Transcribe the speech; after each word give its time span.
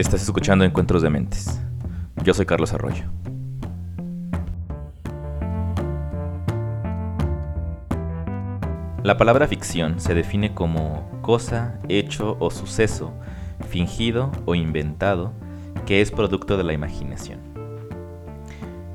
Estás 0.00 0.22
escuchando 0.22 0.64
Encuentros 0.64 1.02
de 1.02 1.10
Mentes. 1.10 1.60
Yo 2.24 2.32
soy 2.32 2.46
Carlos 2.46 2.72
Arroyo. 2.72 3.04
La 9.02 9.18
palabra 9.18 9.46
ficción 9.46 10.00
se 10.00 10.14
define 10.14 10.54
como 10.54 11.06
cosa, 11.20 11.78
hecho 11.90 12.38
o 12.40 12.50
suceso, 12.50 13.12
fingido 13.68 14.32
o 14.46 14.54
inventado, 14.54 15.34
que 15.84 16.00
es 16.00 16.10
producto 16.10 16.56
de 16.56 16.64
la 16.64 16.72
imaginación. 16.72 17.40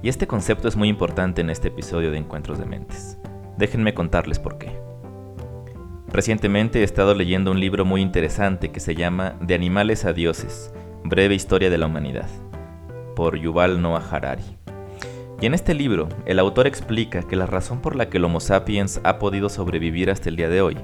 Y 0.02 0.10
este 0.10 0.26
concepto 0.26 0.68
es 0.68 0.76
muy 0.76 0.90
importante 0.90 1.42
en 1.42 1.52
este 1.52 1.68
episodio 1.68 2.10
de 2.10 2.18
Encuentros 2.18 2.58
de 2.58 2.66
Mentes. 2.66 3.20
Déjenme 3.60 3.94
contarles 3.94 4.40
por 4.40 4.58
qué. 4.58 4.76
Recientemente 6.12 6.80
he 6.80 6.84
estado 6.84 7.14
leyendo 7.14 7.52
un 7.52 7.60
libro 7.60 7.86
muy 7.86 8.02
interesante 8.02 8.72
que 8.72 8.80
se 8.80 8.96
llama 8.96 9.36
De 9.40 9.54
animales 9.54 10.04
a 10.06 10.12
dioses, 10.12 10.74
breve 11.08 11.36
historia 11.36 11.70
de 11.70 11.78
la 11.78 11.86
humanidad, 11.86 12.28
por 13.16 13.38
Yuval 13.38 13.80
Noah 13.80 14.04
Harari. 14.10 14.58
Y 15.40 15.46
en 15.46 15.54
este 15.54 15.76
libro, 15.76 16.10
el 16.26 16.40
autor 16.40 16.66
explica 16.66 17.22
que 17.22 17.36
la 17.36 17.46
razón 17.46 17.80
por 17.80 17.96
la 17.96 18.10
que 18.10 18.18
el 18.18 18.24
Homo 18.24 18.40
sapiens 18.40 19.00
ha 19.04 19.20
podido 19.20 19.50
sobrevivir 19.50 20.10
hasta 20.10 20.30
el 20.30 20.36
día 20.36 20.50
de 20.50 20.62
hoy 20.62 20.78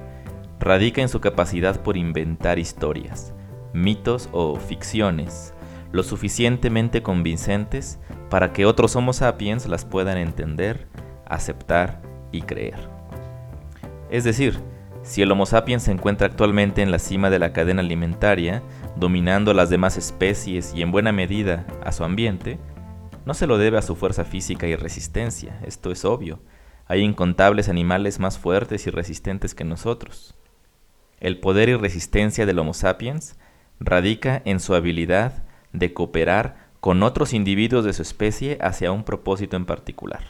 radica 0.60 1.02
en 1.02 1.10
su 1.10 1.22
capacidad 1.22 1.82
por 1.82 1.98
inventar 1.98 2.60
historias, 2.60 3.34
mitos 3.74 4.30
o 4.32 4.58
ficciones, 4.58 5.56
lo 5.92 6.04
suficientemente 6.04 7.02
convincentes 7.02 7.98
para 8.30 8.54
que 8.54 8.68
otros 8.68 8.96
Homo 8.96 9.14
sapiens 9.14 9.68
las 9.68 9.86
puedan 9.86 10.20
entender, 10.20 10.88
aceptar 11.26 12.00
y 12.32 12.44
creer. 12.44 12.78
Es 14.12 14.24
decir, 14.24 14.60
si 15.02 15.24
el 15.24 15.32
Homo 15.32 15.48
sapiens 15.48 15.84
se 15.84 15.92
encuentra 15.92 16.28
actualmente 16.28 16.84
en 16.84 16.92
la 16.92 17.00
cima 17.00 17.32
de 17.32 17.40
la 17.40 17.54
cadena 17.54 17.82
alimentaria, 17.82 18.62
dominando 18.96 19.52
a 19.52 19.54
las 19.54 19.70
demás 19.70 19.98
especies 19.98 20.74
y 20.74 20.82
en 20.82 20.92
buena 20.92 21.12
medida 21.12 21.66
a 21.84 21.92
su 21.92 22.04
ambiente, 22.04 22.60
no 23.26 23.34
se 23.34 23.48
lo 23.48 23.58
debe 23.58 23.78
a 23.78 23.82
su 23.82 23.96
fuerza 23.96 24.26
física 24.26 24.68
y 24.68 24.76
resistencia, 24.76 25.60
esto 25.66 25.92
es 25.92 26.06
obvio. 26.06 26.40
Hay 26.88 27.02
incontables 27.02 27.70
animales 27.70 28.20
más 28.20 28.38
fuertes 28.38 28.88
y 28.88 28.90
resistentes 28.90 29.56
que 29.56 29.64
nosotros. 29.64 30.36
El 31.20 31.40
poder 31.40 31.70
y 31.70 31.76
resistencia 31.76 32.46
del 32.46 32.60
Homo 32.60 32.74
sapiens 32.74 33.38
radica 33.80 34.42
en 34.46 34.60
su 34.60 34.74
habilidad 34.74 35.44
de 35.72 35.94
cooperar 35.94 36.70
con 36.80 37.04
otros 37.04 37.34
individuos 37.34 37.86
de 37.86 37.94
su 37.94 38.02
especie 38.02 38.58
hacia 38.60 38.92
un 38.92 39.04
propósito 39.04 39.56
en 39.56 39.66
particular. 39.66 40.24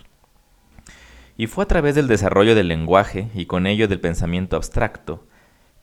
Y 1.38 1.48
fue 1.48 1.64
a 1.64 1.67
través 1.67 1.95
del 1.95 2.08
desarrollo 2.08 2.56
del 2.56 2.67
lenguaje 2.67 3.30
y 3.34 3.45
con 3.45 3.66
ello 3.66 3.88
del 3.88 4.02
pensamiento 4.02 4.58
abstracto 4.58 5.26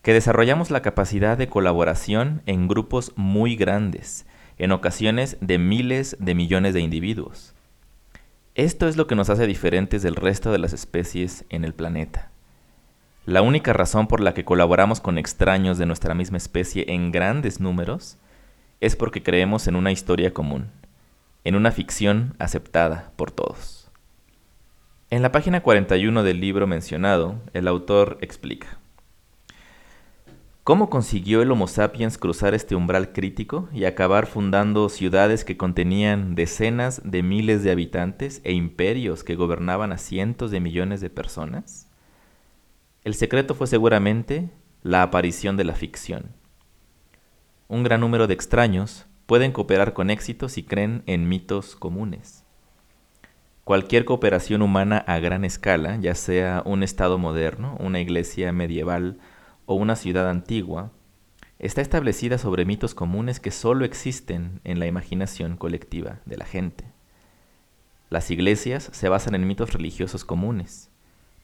que 0.03 0.13
desarrollamos 0.13 0.71
la 0.71 0.83
capacidad 0.83 1.37
de 1.37 1.49
colaboración 1.49 2.43
en 2.47 2.69
grupos 2.69 3.13
muy 3.17 3.57
grandes, 3.57 4.27
en 4.59 4.73
ocasiones 4.73 5.37
de 5.41 5.59
miles 5.59 6.17
de 6.21 6.35
millones 6.35 6.75
de 6.75 6.81
individuos. 6.81 7.55
Esto 8.55 8.89
es 8.89 8.97
lo 8.97 9.07
que 9.07 9.15
nos 9.15 9.31
hace 9.31 9.47
diferentes 9.47 10.03
del 10.03 10.17
resto 10.17 10.51
de 10.51 10.59
las 10.59 10.73
especies 10.73 11.45
en 11.49 11.65
el 11.65 11.75
planeta. 11.75 12.31
La 13.25 13.43
única 13.43 13.73
razón 13.73 14.09
por 14.09 14.21
la 14.21 14.35
que 14.35 14.45
colaboramos 14.45 15.01
con 15.01 15.19
extraños 15.19 15.79
de 15.79 15.87
nuestra 15.87 16.15
misma 16.15 16.39
especie 16.39 16.87
en 16.89 17.12
grandes 17.12 17.61
números 17.61 18.17
es 18.81 18.97
porque 18.97 19.23
creemos 19.23 19.67
en 19.67 19.77
una 19.77 19.93
historia 19.93 20.33
común, 20.33 20.71
en 21.45 21.55
una 21.55 21.71
ficción 21.71 22.35
aceptada 22.39 23.12
por 23.17 23.31
todos. 23.31 23.91
En 25.11 25.23
la 25.23 25.31
página 25.31 25.62
41 25.62 26.23
del 26.23 26.41
libro 26.41 26.67
mencionado, 26.67 27.37
el 27.53 27.69
autor 27.69 28.19
explica. 28.23 28.78
¿Cómo 30.69 30.91
consiguió 30.91 31.41
el 31.41 31.51
Homo 31.51 31.67
sapiens 31.67 32.19
cruzar 32.19 32.53
este 32.53 32.75
umbral 32.75 33.15
crítico 33.15 33.71
y 33.73 33.87
acabar 33.87 34.27
fundando 34.27 34.91
ciudades 34.91 35.43
que 35.43 35.56
contenían 35.56 36.34
decenas 36.34 37.01
de 37.06 37.23
miles 37.23 37.65
de 37.65 37.71
habitantes 37.71 38.43
e 38.45 38.53
imperios 38.53 39.25
que 39.25 39.34
gobernaban 39.34 39.93
a 39.93 39.97
cientos 39.97 40.51
de 40.51 40.61
millones 40.61 41.01
de 41.01 41.09
personas? 41.09 41.89
El 43.03 43.15
secreto 43.15 43.55
fue 43.55 43.67
seguramente 43.67 44.51
la 44.83 45.01
aparición 45.01 45.57
de 45.57 45.65
la 45.65 45.75
ficción. 45.75 46.34
Un 47.69 47.83
gran 47.83 48.03
número 48.03 48.27
de 48.27 48.34
extraños 48.34 49.07
pueden 49.25 49.53
cooperar 49.53 49.95
con 49.95 50.11
éxito 50.11 50.51
si 50.51 50.65
creen 50.65 51.03
en 51.07 51.31
mitos 51.31 51.77
comunes. 51.77 52.45
Cualquier 53.65 54.05
cooperación 54.05 54.61
humana 54.61 54.99
a 54.99 55.19
gran 55.19 55.47
escala, 55.47 55.97
ya 55.97 56.15
sea 56.15 56.62
un 56.67 56.83
Estado 56.83 57.17
moderno, 57.17 57.75
una 57.81 58.01
iglesia 58.01 58.53
medieval 58.53 59.19
o 59.69 59.75
una 59.75 59.97
ciudad 59.97 60.31
antigua, 60.31 60.93
está 61.59 61.83
establecida 61.83 62.39
sobre 62.39 62.65
mitos 62.65 62.95
comunes 62.95 63.39
que 63.39 63.51
solo 63.51 63.84
existen 63.84 64.62
en 64.65 64.79
la 64.79 64.87
imaginación 64.87 65.59
colectiva 65.59 66.21
de 66.25 66.39
la 66.39 66.47
gente. 66.47 66.91
Las 68.09 68.31
iglesias 68.31 68.89
se 68.93 69.11
basan 69.11 69.34
en 69.34 69.47
mitos 69.47 69.75
religiosos 69.75 70.25
comunes. 70.25 70.91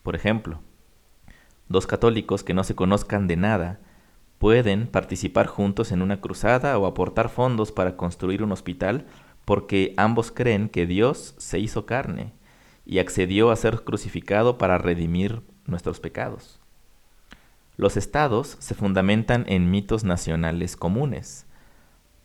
Por 0.03 0.17
ejemplo, 0.17 0.63
dos 1.69 1.87
católicos 1.87 2.43
que 2.43 2.55
no 2.55 2.65
se 2.65 2.75
conozcan 2.75 3.27
de 3.27 3.37
nada 3.37 3.81
pueden 4.39 4.87
participar 4.87 5.47
juntos 5.47 5.93
en 5.93 6.01
una 6.01 6.23
cruzada 6.23 6.79
o 6.79 6.87
aportar 6.87 7.29
fondos 7.29 7.73
para 7.73 7.99
construir 7.99 8.43
un 8.43 8.53
hospital 8.53 9.05
porque 9.45 9.93
ambos 9.99 10.33
creen 10.33 10.71
que 10.71 10.87
Dios 10.87 11.35
se 11.37 11.59
hizo 11.59 11.85
carne 11.85 12.33
y 12.87 13.01
accedió 13.01 13.51
a 13.51 13.57
ser 13.57 13.85
crucificado 13.85 14.57
para 14.57 14.79
redimir 14.79 15.43
nuestros 15.67 16.01
pecados. 16.01 16.64
Los 17.77 17.97
estados 17.97 18.57
se 18.61 18.75
fundamentan 18.75 19.45
en 19.49 19.71
mitos 19.71 20.05
nacionales 20.05 20.77
comunes. 20.77 21.47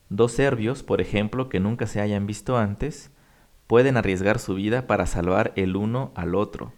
Dos 0.09 0.31
serbios, 0.31 0.83
por 0.83 1.01
ejemplo, 1.01 1.49
que 1.49 1.59
nunca 1.59 1.87
se 1.87 2.01
hayan 2.01 2.27
visto 2.27 2.57
antes, 2.57 3.11
pueden 3.65 3.97
arriesgar 3.97 4.37
su 4.37 4.53
vida 4.53 4.85
para 4.85 5.07
salvar 5.07 5.53
el 5.55 5.75
uno 5.75 6.11
al 6.15 6.35
otro, 6.35 6.73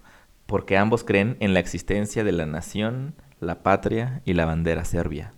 porque 0.46 0.78
ambos 0.78 1.04
creen 1.04 1.36
en 1.42 1.54
la 1.54 1.60
existencia 1.60 2.24
de 2.24 2.32
la 2.32 2.46
nación, 2.46 3.14
la 3.42 3.62
patria 3.62 4.22
y 4.24 4.34
la 4.34 4.46
bandera 4.46 4.86
serbia. 4.86 5.34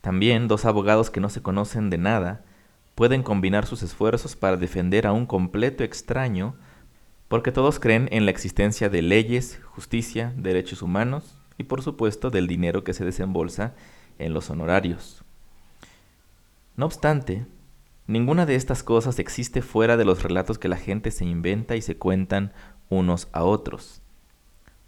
También 0.00 0.48
dos 0.48 0.64
abogados 0.64 1.10
que 1.10 1.20
no 1.20 1.28
se 1.28 1.42
conocen 1.42 1.90
de 1.90 1.98
nada 1.98 2.44
pueden 2.94 3.22
combinar 3.22 3.66
sus 3.66 3.82
esfuerzos 3.82 4.34
para 4.34 4.56
defender 4.56 5.06
a 5.06 5.12
un 5.12 5.26
completo 5.26 5.84
extraño 5.84 6.54
porque 7.28 7.52
todos 7.52 7.80
creen 7.80 8.08
en 8.12 8.24
la 8.24 8.30
existencia 8.30 8.88
de 8.88 9.02
leyes, 9.02 9.60
justicia, 9.64 10.32
derechos 10.36 10.80
humanos 10.80 11.36
y 11.58 11.64
por 11.64 11.82
supuesto 11.82 12.30
del 12.30 12.46
dinero 12.46 12.84
que 12.84 12.92
se 12.92 13.04
desembolsa 13.04 13.74
en 14.18 14.34
los 14.34 14.50
honorarios. 14.50 15.24
No 16.76 16.86
obstante, 16.86 17.46
ninguna 18.06 18.46
de 18.46 18.54
estas 18.54 18.82
cosas 18.82 19.18
existe 19.18 19.62
fuera 19.62 19.96
de 19.96 20.04
los 20.04 20.22
relatos 20.22 20.58
que 20.58 20.68
la 20.68 20.76
gente 20.76 21.10
se 21.10 21.24
inventa 21.24 21.76
y 21.76 21.82
se 21.82 21.96
cuentan 21.96 22.52
unos 22.88 23.28
a 23.32 23.44
otros. 23.44 24.02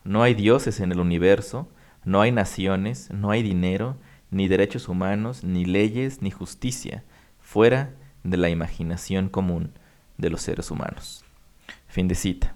No 0.04 0.22
hay 0.22 0.34
dioses 0.34 0.80
en 0.80 0.92
el 0.92 1.00
universo, 1.00 1.68
no 2.04 2.20
hay 2.20 2.32
naciones, 2.32 3.10
no 3.10 3.30
hay 3.30 3.42
dinero, 3.42 3.96
ni 4.30 4.48
derechos 4.48 4.88
humanos, 4.88 5.44
ni 5.44 5.64
leyes, 5.64 6.22
ni 6.22 6.30
justicia 6.30 7.04
fuera 7.40 7.94
de 8.24 8.36
la 8.36 8.50
imaginación 8.50 9.28
común 9.28 9.72
de 10.18 10.30
los 10.30 10.42
seres 10.42 10.70
humanos. 10.70 11.24
Fin 11.86 12.08
de 12.08 12.14
cita. 12.14 12.54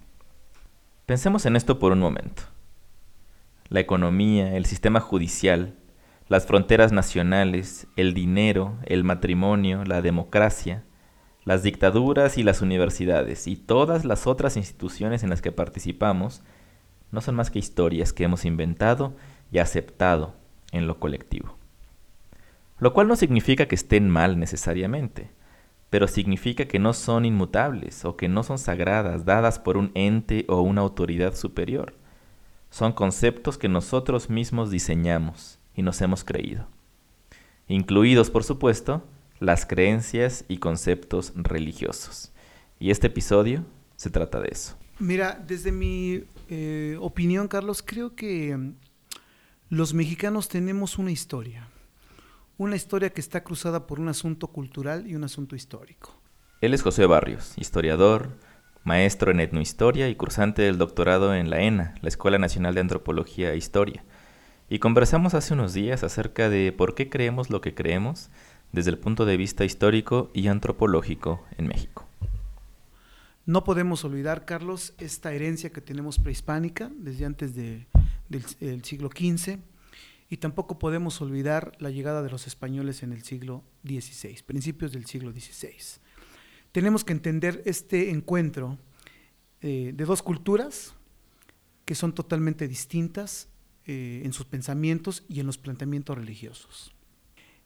Pensemos 1.06 1.46
en 1.46 1.56
esto 1.56 1.78
por 1.78 1.92
un 1.92 2.00
momento. 2.00 2.51
La 3.68 3.80
economía, 3.80 4.56
el 4.56 4.66
sistema 4.66 5.00
judicial, 5.00 5.74
las 6.28 6.46
fronteras 6.46 6.92
nacionales, 6.92 7.86
el 7.96 8.14
dinero, 8.14 8.78
el 8.84 9.04
matrimonio, 9.04 9.84
la 9.84 10.02
democracia, 10.02 10.84
las 11.44 11.62
dictaduras 11.62 12.38
y 12.38 12.42
las 12.42 12.62
universidades 12.62 13.46
y 13.46 13.56
todas 13.56 14.04
las 14.04 14.26
otras 14.26 14.56
instituciones 14.56 15.22
en 15.22 15.30
las 15.30 15.42
que 15.42 15.52
participamos 15.52 16.42
no 17.10 17.20
son 17.20 17.34
más 17.34 17.50
que 17.50 17.58
historias 17.58 18.12
que 18.12 18.24
hemos 18.24 18.44
inventado 18.44 19.14
y 19.50 19.58
aceptado 19.58 20.34
en 20.70 20.86
lo 20.86 20.98
colectivo. 20.98 21.56
Lo 22.78 22.92
cual 22.94 23.08
no 23.08 23.16
significa 23.16 23.66
que 23.66 23.74
estén 23.74 24.08
mal 24.08 24.38
necesariamente, 24.38 25.30
pero 25.90 26.08
significa 26.08 26.64
que 26.64 26.78
no 26.78 26.94
son 26.94 27.24
inmutables 27.24 28.04
o 28.04 28.16
que 28.16 28.28
no 28.28 28.42
son 28.42 28.58
sagradas, 28.58 29.24
dadas 29.24 29.58
por 29.58 29.76
un 29.76 29.92
ente 29.94 30.46
o 30.48 30.62
una 30.62 30.80
autoridad 30.80 31.34
superior. 31.34 31.94
Son 32.72 32.92
conceptos 32.92 33.56
que 33.56 33.68
nosotros 33.68 34.28
mismos 34.28 34.72
diseñamos 34.72 35.60
y 35.76 35.82
nos 35.82 36.00
hemos 36.00 36.24
creído. 36.24 36.66
Incluidos, 37.68 38.30
por 38.30 38.42
supuesto, 38.42 39.04
las 39.38 39.64
creencias 39.64 40.44
y 40.48 40.56
conceptos 40.56 41.32
religiosos. 41.36 42.32
Y 42.80 42.90
este 42.90 43.06
episodio 43.06 43.64
se 43.94 44.10
trata 44.10 44.40
de 44.40 44.48
eso. 44.50 44.76
Mira, 44.98 45.40
desde 45.46 45.70
mi 45.70 46.24
eh, 46.48 46.96
opinión, 47.00 47.46
Carlos, 47.46 47.84
creo 47.86 48.16
que 48.16 48.56
mm, 48.56 48.74
los 49.68 49.94
mexicanos 49.94 50.48
tenemos 50.48 50.98
una 50.98 51.12
historia 51.12 51.68
una 52.62 52.76
historia 52.76 53.10
que 53.10 53.20
está 53.20 53.42
cruzada 53.42 53.86
por 53.86 53.98
un 53.98 54.08
asunto 54.08 54.46
cultural 54.48 55.06
y 55.06 55.16
un 55.16 55.24
asunto 55.24 55.56
histórico. 55.56 56.14
Él 56.60 56.74
es 56.74 56.82
José 56.82 57.06
Barrios, 57.06 57.54
historiador, 57.56 58.30
maestro 58.84 59.30
en 59.30 59.40
etnohistoria 59.40 60.08
y 60.08 60.14
cursante 60.14 60.62
del 60.62 60.78
doctorado 60.78 61.34
en 61.34 61.50
la 61.50 61.60
ENA, 61.60 61.94
la 62.00 62.08
Escuela 62.08 62.38
Nacional 62.38 62.74
de 62.74 62.80
Antropología 62.80 63.52
e 63.52 63.56
Historia. 63.56 64.04
Y 64.68 64.78
conversamos 64.78 65.34
hace 65.34 65.54
unos 65.54 65.74
días 65.74 66.02
acerca 66.02 66.48
de 66.48 66.72
por 66.72 66.94
qué 66.94 67.08
creemos 67.08 67.50
lo 67.50 67.60
que 67.60 67.74
creemos 67.74 68.30
desde 68.72 68.90
el 68.90 68.98
punto 68.98 69.26
de 69.26 69.36
vista 69.36 69.64
histórico 69.64 70.30
y 70.34 70.48
antropológico 70.48 71.44
en 71.58 71.68
México. 71.68 72.08
No 73.44 73.64
podemos 73.64 74.04
olvidar, 74.04 74.44
Carlos, 74.44 74.94
esta 74.98 75.32
herencia 75.32 75.70
que 75.70 75.80
tenemos 75.80 76.18
prehispánica 76.18 76.90
desde 76.96 77.26
antes 77.26 77.54
del 77.54 78.84
siglo 78.84 79.08
XV 79.08 79.58
y 80.30 80.36
tampoco 80.38 80.78
podemos 80.78 81.20
olvidar 81.20 81.72
la 81.78 81.90
llegada 81.90 82.22
de 82.22 82.30
los 82.30 82.46
españoles 82.46 83.02
en 83.02 83.12
el 83.12 83.22
siglo 83.22 83.64
XVI, 83.84 84.42
principios 84.46 84.92
del 84.92 85.04
siglo 85.06 85.32
XVI. 85.32 86.00
Tenemos 86.72 87.04
que 87.04 87.12
entender 87.12 87.62
este 87.66 88.10
encuentro 88.10 88.78
eh, 89.60 89.92
de 89.94 90.04
dos 90.04 90.22
culturas 90.22 90.94
que 91.84 91.94
son 91.94 92.14
totalmente 92.14 92.66
distintas 92.66 93.48
eh, 93.84 94.22
en 94.24 94.32
sus 94.32 94.46
pensamientos 94.46 95.24
y 95.28 95.40
en 95.40 95.46
los 95.46 95.58
planteamientos 95.58 96.16
religiosos. 96.16 96.94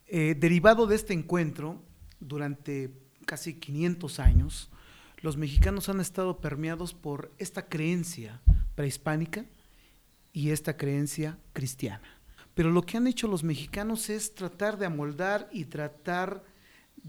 Eh, 0.08 0.34
derivado 0.38 0.86
de 0.86 0.96
este 0.96 1.14
encuentro, 1.14 1.82
durante 2.18 2.90
casi 3.26 3.54
500 3.54 4.18
años, 4.18 4.70
los 5.22 5.36
mexicanos 5.36 5.88
han 5.88 6.00
estado 6.00 6.40
permeados 6.40 6.92
por 6.94 7.32
esta 7.38 7.68
creencia 7.68 8.40
prehispánica 8.74 9.44
y 10.32 10.50
esta 10.50 10.76
creencia 10.76 11.38
cristiana. 11.52 12.20
Pero 12.54 12.70
lo 12.70 12.82
que 12.82 12.96
han 12.96 13.06
hecho 13.06 13.28
los 13.28 13.44
mexicanos 13.44 14.10
es 14.10 14.34
tratar 14.34 14.78
de 14.78 14.86
amoldar 14.86 15.48
y 15.52 15.66
tratar 15.66 16.42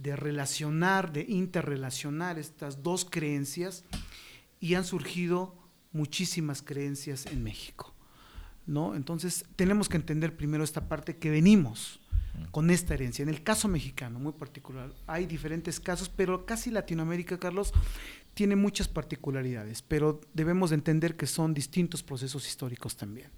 de 0.02 0.16
relacionar, 0.16 1.12
de 1.12 1.26
interrelacionar 1.28 2.38
estas 2.38 2.84
dos 2.84 3.06
creencias 3.06 3.84
y 4.60 4.76
han 4.76 4.86
surgido 4.86 5.56
muchísimas 5.92 6.62
creencias 6.62 7.26
en 7.26 7.44
México. 7.44 7.94
¿no? 8.68 8.96
Entonces 8.96 9.46
tenemos 9.56 9.90
que 9.90 9.98
entender 9.98 10.36
primero 10.36 10.64
esta 10.64 10.88
parte 10.88 11.18
que 11.18 11.32
venimos 11.32 12.00
con 12.52 12.70
esta 12.70 12.94
herencia. 12.94 13.24
En 13.24 13.30
el 13.30 13.42
caso 13.42 13.68
mexicano, 13.68 14.20
muy 14.20 14.34
particular, 14.34 14.92
hay 15.08 15.26
diferentes 15.26 15.80
casos, 15.80 16.10
pero 16.10 16.46
casi 16.46 16.70
Latinoamérica, 16.70 17.40
Carlos, 17.40 17.74
tiene 18.36 18.56
muchas 18.56 18.88
particularidades, 18.88 19.82
pero 19.82 20.22
debemos 20.34 20.72
entender 20.72 21.16
que 21.16 21.26
son 21.26 21.56
distintos 21.56 22.04
procesos 22.04 22.48
históricos 22.48 22.96
también. 22.96 23.32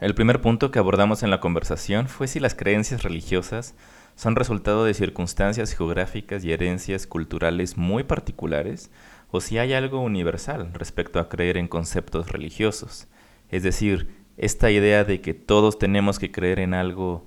El 0.00 0.14
primer 0.14 0.42
punto 0.42 0.70
que 0.70 0.78
abordamos 0.78 1.22
en 1.22 1.30
la 1.30 1.40
conversación 1.40 2.08
fue 2.08 2.28
si 2.28 2.40
las 2.40 2.54
creencias 2.54 3.02
religiosas 3.02 3.74
son 4.16 4.36
resultado 4.36 4.84
de 4.84 4.94
circunstancias 4.94 5.74
geográficas 5.74 6.44
y 6.44 6.52
herencias 6.52 7.06
culturales 7.06 7.76
muy 7.76 8.04
particulares 8.04 8.90
o 9.30 9.40
si 9.40 9.58
hay 9.58 9.72
algo 9.72 10.00
universal 10.00 10.70
respecto 10.74 11.18
a 11.18 11.28
creer 11.28 11.56
en 11.56 11.68
conceptos 11.68 12.30
religiosos. 12.30 13.08
Es 13.50 13.62
decir, 13.62 14.08
esta 14.36 14.70
idea 14.70 15.04
de 15.04 15.20
que 15.20 15.34
todos 15.34 15.78
tenemos 15.78 16.18
que 16.18 16.30
creer 16.30 16.58
en 16.60 16.74
algo 16.74 17.26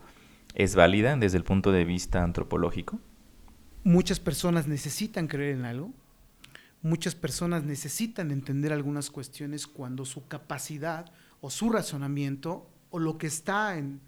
es 0.56 0.76
válida 0.76 1.16
desde 1.16 1.38
el 1.38 1.44
punto 1.44 1.72
de 1.72 1.86
vista 1.86 2.24
antropológico? 2.24 3.00
Muchas 3.84 4.20
personas 4.20 4.68
necesitan 4.68 5.28
creer 5.28 5.56
en 5.56 5.66
algo. 5.66 5.92
Muchas 6.82 7.16
personas 7.16 7.64
necesitan 7.64 8.32
entender 8.32 8.74
algunas 8.74 9.12
cuestiones 9.12 9.68
cuando 9.68 10.04
su 10.04 10.28
capacidad 10.28 11.12
o 11.42 11.50
su 11.50 11.70
razonamiento 11.70 12.68
o 12.90 13.00
lo 13.00 13.18
que 13.18 13.28
está 13.28 13.78
en 13.78 14.02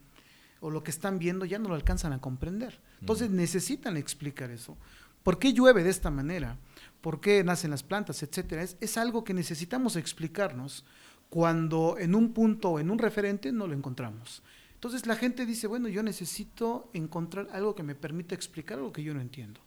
o 0.62 0.70
lo 0.70 0.84
que 0.84 0.92
están 0.92 1.20
viendo 1.20 1.46
ya 1.46 1.60
no 1.60 1.70
lo 1.70 1.76
alcanzan 1.76 2.14
a 2.14 2.22
comprender. 2.22 2.80
Entonces 3.00 3.30
necesitan 3.30 3.98
explicar 3.98 4.52
eso. 4.52 4.78
¿Por 5.24 5.40
qué 5.40 5.54
llueve 5.54 5.84
de 5.84 5.90
esta 5.90 6.10
manera? 6.10 6.58
¿Por 7.02 7.22
qué 7.22 7.44
nacen 7.44 7.72
las 7.72 7.84
plantas, 7.84 8.24
etcétera? 8.24 8.64
Es, 8.64 8.78
es 8.80 8.98
algo 8.98 9.24
que 9.24 9.34
necesitamos 9.34 9.96
explicarnos 9.96 10.86
cuando 11.30 11.98
en 12.00 12.16
un 12.16 12.34
punto 12.34 12.72
o 12.72 12.80
en 12.80 12.90
un 12.90 12.98
referente 12.98 13.52
no 13.52 13.68
lo 13.68 13.74
encontramos. 13.74 14.42
Entonces 14.74 15.06
la 15.06 15.16
gente 15.16 15.46
dice, 15.46 15.68
bueno, 15.68 15.88
yo 15.90 16.04
necesito 16.04 16.90
encontrar 16.94 17.48
algo 17.52 17.76
que 17.76 17.84
me 17.84 17.96
permita 17.96 18.34
explicar 18.34 18.78
algo 18.78 18.94
que 18.94 19.04
yo 19.04 19.14
no 19.14 19.22
entiendo. 19.22 19.60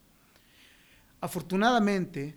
Afortunadamente 1.21 2.35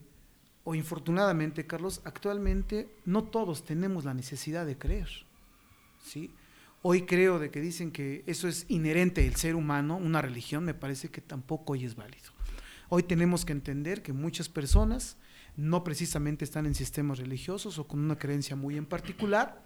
o 0.65 0.75
infortunadamente, 0.75 1.65
Carlos, 1.65 2.01
actualmente 2.05 2.89
no 3.05 3.23
todos 3.23 3.63
tenemos 3.63 4.03
la 4.03 4.13
necesidad 4.13 4.65
de 4.65 4.77
creer. 4.77 5.07
¿sí? 6.03 6.31
Hoy 6.87 7.01
creo 7.07 7.39
de 7.39 7.49
que 7.49 7.61
dicen 7.61 7.89
que 7.89 8.23
eso 8.27 8.47
es 8.47 8.67
inherente 8.69 9.23
del 9.23 9.35
ser 9.37 9.55
humano, 9.55 9.97
una 9.97 10.21
religión, 10.21 10.63
me 10.63 10.75
parece 10.75 11.09
que 11.09 11.19
tampoco 11.19 11.73
hoy 11.73 11.83
es 11.83 11.95
válido. 11.95 12.29
Hoy 12.89 13.01
tenemos 13.01 13.43
que 13.43 13.53
entender 13.53 14.03
que 14.03 14.13
muchas 14.13 14.49
personas 14.49 15.17
no 15.57 15.83
precisamente 15.83 16.45
están 16.45 16.67
en 16.67 16.75
sistemas 16.75 17.17
religiosos 17.17 17.79
o 17.79 17.87
con 17.87 18.01
una 18.01 18.19
creencia 18.19 18.55
muy 18.55 18.77
en 18.77 18.85
particular, 18.85 19.63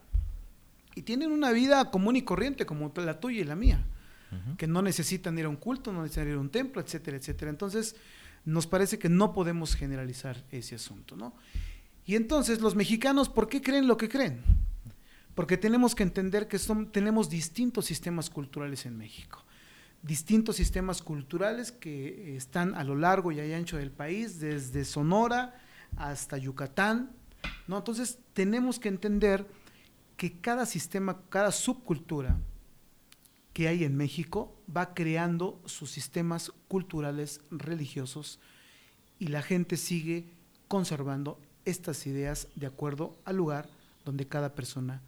y 0.96 1.02
tienen 1.02 1.34
una 1.34 1.52
vida 1.52 1.92
común 1.92 2.16
y 2.16 2.22
corriente 2.22 2.66
como 2.66 2.90
la 2.96 3.20
tuya 3.20 3.42
y 3.42 3.44
la 3.44 3.58
mía, 3.58 3.84
que 4.58 4.68
no 4.68 4.82
necesitan 4.82 5.38
ir 5.38 5.44
a 5.44 5.50
un 5.50 5.58
culto, 5.58 5.92
no 5.92 6.04
necesitan 6.04 6.30
ir 6.30 6.36
a 6.36 6.40
un 6.40 6.50
templo, 6.50 6.82
etcétera, 6.82 7.18
etcétera. 7.18 7.52
Entonces, 7.52 7.98
nos 8.46 8.66
parece 8.66 8.98
que 8.98 9.10
no 9.10 9.34
podemos 9.34 9.76
generalizar 9.76 10.46
ese 10.52 10.76
asunto, 10.76 11.18
¿no? 11.18 11.34
Y 12.06 12.16
entonces, 12.16 12.62
los 12.62 12.76
mexicanos, 12.76 13.28
¿por 13.28 13.50
qué 13.50 13.62
creen 13.62 13.88
lo 13.88 13.98
que 13.98 14.08
creen? 14.08 14.69
Porque 15.40 15.56
tenemos 15.56 15.96
que 15.96 16.04
entender 16.04 16.50
que 16.50 16.60
son, 16.60 16.92
tenemos 16.92 17.30
distintos 17.30 17.86
sistemas 17.86 18.30
culturales 18.30 18.86
en 18.86 18.98
México 18.98 19.46
distintos 20.02 20.58
sistemas 20.58 21.02
culturales 21.02 21.72
que 21.72 22.36
están 22.36 22.76
a 22.76 22.84
lo 22.84 22.98
largo 22.98 23.32
y 23.32 23.40
ancho 23.40 23.78
del 23.78 23.90
país, 23.90 24.42
desde 24.42 24.84
Sonora 24.84 25.56
hasta 25.96 26.38
Yucatán, 26.38 27.12
¿no? 27.68 27.78
Entonces 27.78 28.20
tenemos 28.34 28.80
que 28.80 28.90
entender 28.90 29.48
que 30.18 30.42
cada 30.42 30.66
sistema, 30.66 31.22
cada 31.30 31.54
subcultura 31.54 32.38
que 33.54 33.70
hay 33.70 33.86
en 33.86 33.96
México 33.96 34.54
va 34.76 34.94
creando 34.94 35.62
sus 35.66 35.90
sistemas 35.90 36.52
culturales 36.68 37.40
religiosos 37.50 38.42
y 39.20 39.28
la 39.28 39.42
gente 39.42 39.78
sigue 39.78 40.26
conservando 40.68 41.40
estas 41.64 42.06
ideas 42.08 42.50
de 42.56 42.68
acuerdo 42.68 43.18
al 43.24 43.38
lugar 43.38 43.70
donde 44.04 44.28
cada 44.28 44.54
persona 44.54 45.02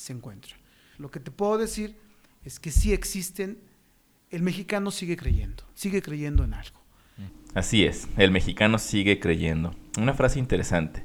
se 0.00 0.12
encuentra. 0.12 0.56
Lo 0.98 1.10
que 1.10 1.20
te 1.20 1.30
puedo 1.30 1.58
decir 1.58 1.96
es 2.44 2.58
que 2.58 2.70
sí 2.70 2.92
existen, 2.92 3.58
el 4.30 4.42
mexicano 4.42 4.90
sigue 4.90 5.16
creyendo, 5.16 5.64
sigue 5.74 6.00
creyendo 6.02 6.42
en 6.44 6.54
algo. 6.54 6.80
Así 7.54 7.84
es, 7.84 8.08
el 8.16 8.30
mexicano 8.30 8.78
sigue 8.78 9.20
creyendo. 9.20 9.74
Una 9.98 10.14
frase 10.14 10.38
interesante. 10.38 11.04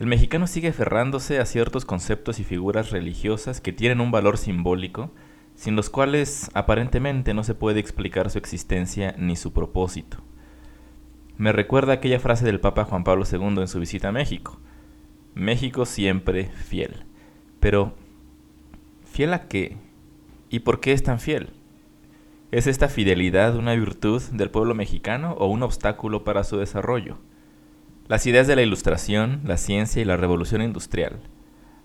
El 0.00 0.06
mexicano 0.06 0.46
sigue 0.46 0.68
aferrándose 0.68 1.38
a 1.38 1.46
ciertos 1.46 1.84
conceptos 1.84 2.40
y 2.40 2.44
figuras 2.44 2.90
religiosas 2.90 3.60
que 3.60 3.72
tienen 3.72 4.00
un 4.00 4.10
valor 4.10 4.38
simbólico, 4.38 5.12
sin 5.54 5.76
los 5.76 5.88
cuales 5.88 6.50
aparentemente 6.52 7.32
no 7.32 7.44
se 7.44 7.54
puede 7.54 7.80
explicar 7.80 8.30
su 8.30 8.38
existencia 8.38 9.14
ni 9.18 9.36
su 9.36 9.52
propósito. 9.52 10.18
Me 11.38 11.52
recuerda 11.52 11.92
aquella 11.94 12.18
frase 12.18 12.44
del 12.44 12.60
Papa 12.60 12.84
Juan 12.84 13.04
Pablo 13.04 13.24
II 13.30 13.60
en 13.60 13.68
su 13.68 13.78
visita 13.78 14.08
a 14.08 14.12
México. 14.12 14.58
México 15.34 15.86
siempre 15.86 16.46
fiel. 16.46 17.04
Pero, 17.60 17.94
¿fiel 19.16 19.32
a 19.32 19.48
qué? 19.48 19.78
¿Y 20.50 20.58
por 20.58 20.78
qué 20.78 20.92
es 20.92 21.02
tan 21.02 21.18
fiel? 21.18 21.48
¿Es 22.50 22.66
esta 22.66 22.90
fidelidad 22.90 23.56
una 23.56 23.74
virtud 23.74 24.22
del 24.32 24.50
pueblo 24.50 24.74
mexicano 24.74 25.32
o 25.38 25.46
un 25.46 25.62
obstáculo 25.62 26.22
para 26.22 26.44
su 26.44 26.58
desarrollo? 26.58 27.16
Las 28.08 28.26
ideas 28.26 28.46
de 28.46 28.56
la 28.56 28.60
ilustración, 28.60 29.40
la 29.44 29.56
ciencia 29.56 30.02
y 30.02 30.04
la 30.04 30.18
revolución 30.18 30.60
industrial 30.60 31.18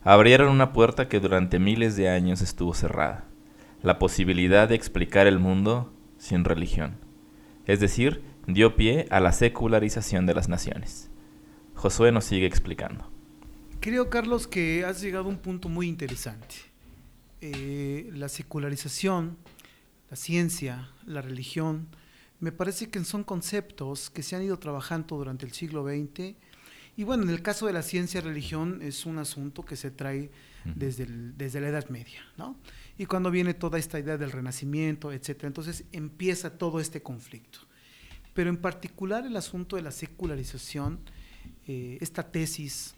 abrieron 0.04 0.50
una 0.50 0.74
puerta 0.74 1.08
que 1.08 1.22
durante 1.22 1.58
miles 1.58 1.96
de 1.96 2.10
años 2.10 2.42
estuvo 2.42 2.74
cerrada, 2.74 3.30
la 3.82 3.98
posibilidad 3.98 4.68
de 4.68 4.76
explicar 4.76 5.26
el 5.26 5.40
mundo 5.40 5.94
sin 6.18 6.44
religión, 6.44 6.98
es 7.66 7.80
decir, 7.80 8.24
dio 8.46 8.76
pie 8.76 9.06
a 9.10 9.22
la 9.22 9.32
secularización 9.32 10.26
de 10.26 10.34
las 10.34 10.50
naciones. 10.50 11.10
Josué 11.76 12.12
nos 12.12 12.26
sigue 12.26 12.46
explicando. 12.46 13.10
Creo, 13.80 14.10
Carlos, 14.10 14.48
que 14.48 14.84
has 14.84 15.02
llegado 15.02 15.28
a 15.28 15.30
un 15.30 15.38
punto 15.38 15.70
muy 15.70 15.88
interesante. 15.88 16.71
Eh, 17.42 18.10
la 18.14 18.30
secularización, 18.30 19.38
la 20.10 20.16
ciencia, 20.16 20.92
la 21.06 21.22
religión, 21.22 21.88
me 22.40 22.52
parece 22.52 22.90
que 22.90 23.04
son 23.04 23.24
conceptos 23.24 24.10
que 24.10 24.24
se 24.24 24.36
han 24.36 24.44
ido 24.44 24.60
trabajando 24.60 25.18
durante 25.18 25.46
el 25.46 25.52
siglo 25.52 25.84
XX. 25.84 26.36
Y 26.98 27.04
bueno, 27.04 27.24
en 27.24 27.30
el 27.30 27.42
caso 27.42 27.68
de 27.68 27.74
la 27.74 27.82
ciencia 27.82 28.20
y 28.20 28.24
religión 28.24 28.80
es 28.82 29.06
un 29.06 29.18
asunto 29.18 29.64
que 29.64 29.76
se 29.76 29.92
trae 29.92 30.30
desde, 30.66 31.08
desde 31.08 31.62
la 31.62 31.70
Edad 31.70 31.90
Media, 31.90 32.22
¿no? 32.38 32.56
Y 32.98 33.06
cuando 33.06 33.32
viene 33.32 33.54
toda 33.54 33.80
esta 33.80 34.00
idea 34.00 34.18
del 34.18 34.32
renacimiento, 34.32 35.12
etcétera, 35.12 35.48
entonces 35.48 35.86
empieza 35.92 36.58
todo 36.58 36.80
este 36.80 37.02
conflicto. 37.02 37.60
Pero 38.34 38.50
en 38.50 38.58
particular 38.58 39.26
el 39.26 39.36
asunto 39.36 39.76
de 39.76 39.82
la 39.82 39.92
secularización, 39.92 41.00
eh, 41.68 41.98
esta 42.02 42.32
tesis 42.32 42.96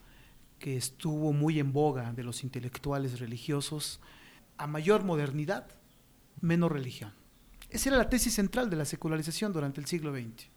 que 0.59 0.77
estuvo 0.77 1.33
muy 1.33 1.59
en 1.59 1.73
boga 1.73 2.11
de 2.13 2.23
los 2.23 2.43
intelectuales 2.43 3.19
religiosos, 3.19 3.99
a 4.57 4.67
mayor 4.67 5.03
modernidad, 5.03 5.67
menos 6.41 6.71
religión. 6.71 7.13
Esa 7.69 7.89
era 7.89 7.97
la 7.97 8.09
tesis 8.09 8.33
central 8.33 8.69
de 8.69 8.75
la 8.75 8.85
secularización 8.85 9.53
durante 9.53 9.81
el 9.81 9.87
siglo 9.87 10.13
XX. 10.13 10.47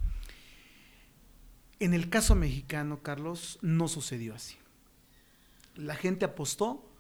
En 1.79 1.95
el 1.95 2.09
caso 2.09 2.35
mexicano, 2.35 3.03
Carlos, 3.03 3.59
no 3.63 3.89
sucedió 3.89 4.35
así. 4.35 4.57
La 5.75 5.95
gente 5.95 6.25
apostó 6.25 6.91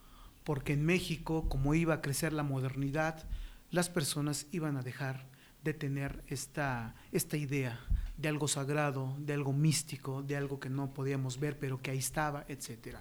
porque 0.45 0.75
en 0.75 0.85
México, 0.85 1.49
como 1.49 1.75
iba 1.75 1.95
a 1.95 2.01
crecer 2.01 2.33
la 2.33 2.43
modernidad, 2.43 3.27
las 3.71 3.89
personas 3.89 4.47
iban 4.53 4.77
a 4.77 4.83
dejar 4.83 5.27
de 5.65 5.75
tener 5.75 6.23
esta, 6.29 6.95
esta 7.11 7.37
idea 7.37 7.81
de 8.17 8.29
algo 8.29 8.49
sagrado, 8.49 9.17
de 9.19 9.35
algo 9.35 9.53
místico, 9.53 10.23
de 10.23 10.37
algo 10.37 10.61
que 10.61 10.71
no 10.71 10.95
podíamos 10.95 11.41
ver, 11.41 11.59
pero 11.59 11.83
que 11.83 11.91
ahí 11.91 11.99
estaba, 11.99 12.45
etc. 12.49 12.99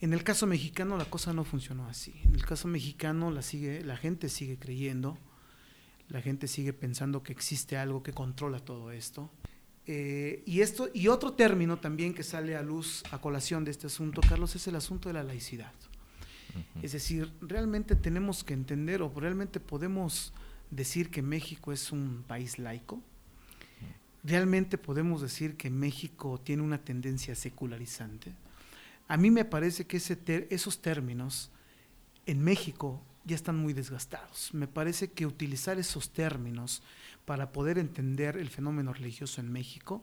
En 0.00 0.12
el 0.12 0.22
caso 0.24 0.46
mexicano 0.46 0.96
la 0.96 1.04
cosa 1.04 1.32
no 1.32 1.44
funcionó 1.44 1.88
así. 1.88 2.14
En 2.24 2.34
el 2.34 2.44
caso 2.44 2.68
mexicano 2.68 3.30
la, 3.30 3.42
sigue, 3.42 3.82
la 3.84 3.96
gente 3.96 4.28
sigue 4.28 4.58
creyendo, 4.58 5.18
la 6.08 6.20
gente 6.20 6.48
sigue 6.48 6.72
pensando 6.72 7.22
que 7.22 7.32
existe 7.32 7.76
algo 7.76 8.02
que 8.02 8.12
controla 8.12 8.58
todo 8.58 8.90
esto. 8.90 9.30
Eh, 9.86 10.42
y, 10.46 10.60
esto, 10.60 10.88
y 10.94 11.08
otro 11.08 11.34
término 11.34 11.78
también 11.78 12.14
que 12.14 12.22
sale 12.22 12.56
a 12.56 12.62
luz, 12.62 13.02
a 13.10 13.18
colación 13.18 13.64
de 13.64 13.70
este 13.70 13.86
asunto, 13.86 14.20
Carlos, 14.26 14.56
es 14.56 14.66
el 14.66 14.76
asunto 14.76 15.08
de 15.08 15.14
la 15.14 15.22
laicidad. 15.22 15.72
Es 16.82 16.92
decir, 16.92 17.32
realmente 17.40 17.96
tenemos 17.96 18.44
que 18.44 18.54
entender 18.54 19.02
o 19.02 19.12
realmente 19.14 19.58
podemos 19.58 20.32
decir 20.70 21.10
que 21.10 21.20
México 21.20 21.72
es 21.72 21.90
un 21.90 22.24
país 22.26 22.58
laico. 22.58 23.02
Realmente 24.22 24.78
podemos 24.78 25.20
decir 25.20 25.56
que 25.56 25.68
México 25.68 26.40
tiene 26.42 26.62
una 26.62 26.78
tendencia 26.78 27.34
secularizante. 27.34 28.32
A 29.08 29.16
mí 29.16 29.30
me 29.30 29.44
parece 29.44 29.86
que 29.86 29.98
ese 29.98 30.18
esos 30.50 30.80
términos 30.80 31.50
en 32.26 32.42
México 32.42 33.02
ya 33.24 33.36
están 33.36 33.56
muy 33.56 33.72
desgastados. 33.72 34.52
Me 34.52 34.66
parece 34.66 35.12
que 35.12 35.26
utilizar 35.26 35.78
esos 35.78 36.10
términos 36.10 36.82
para 37.24 37.52
poder 37.52 37.78
entender 37.78 38.36
el 38.36 38.50
fenómeno 38.50 38.92
religioso 38.92 39.40
en 39.40 39.50
México, 39.50 40.02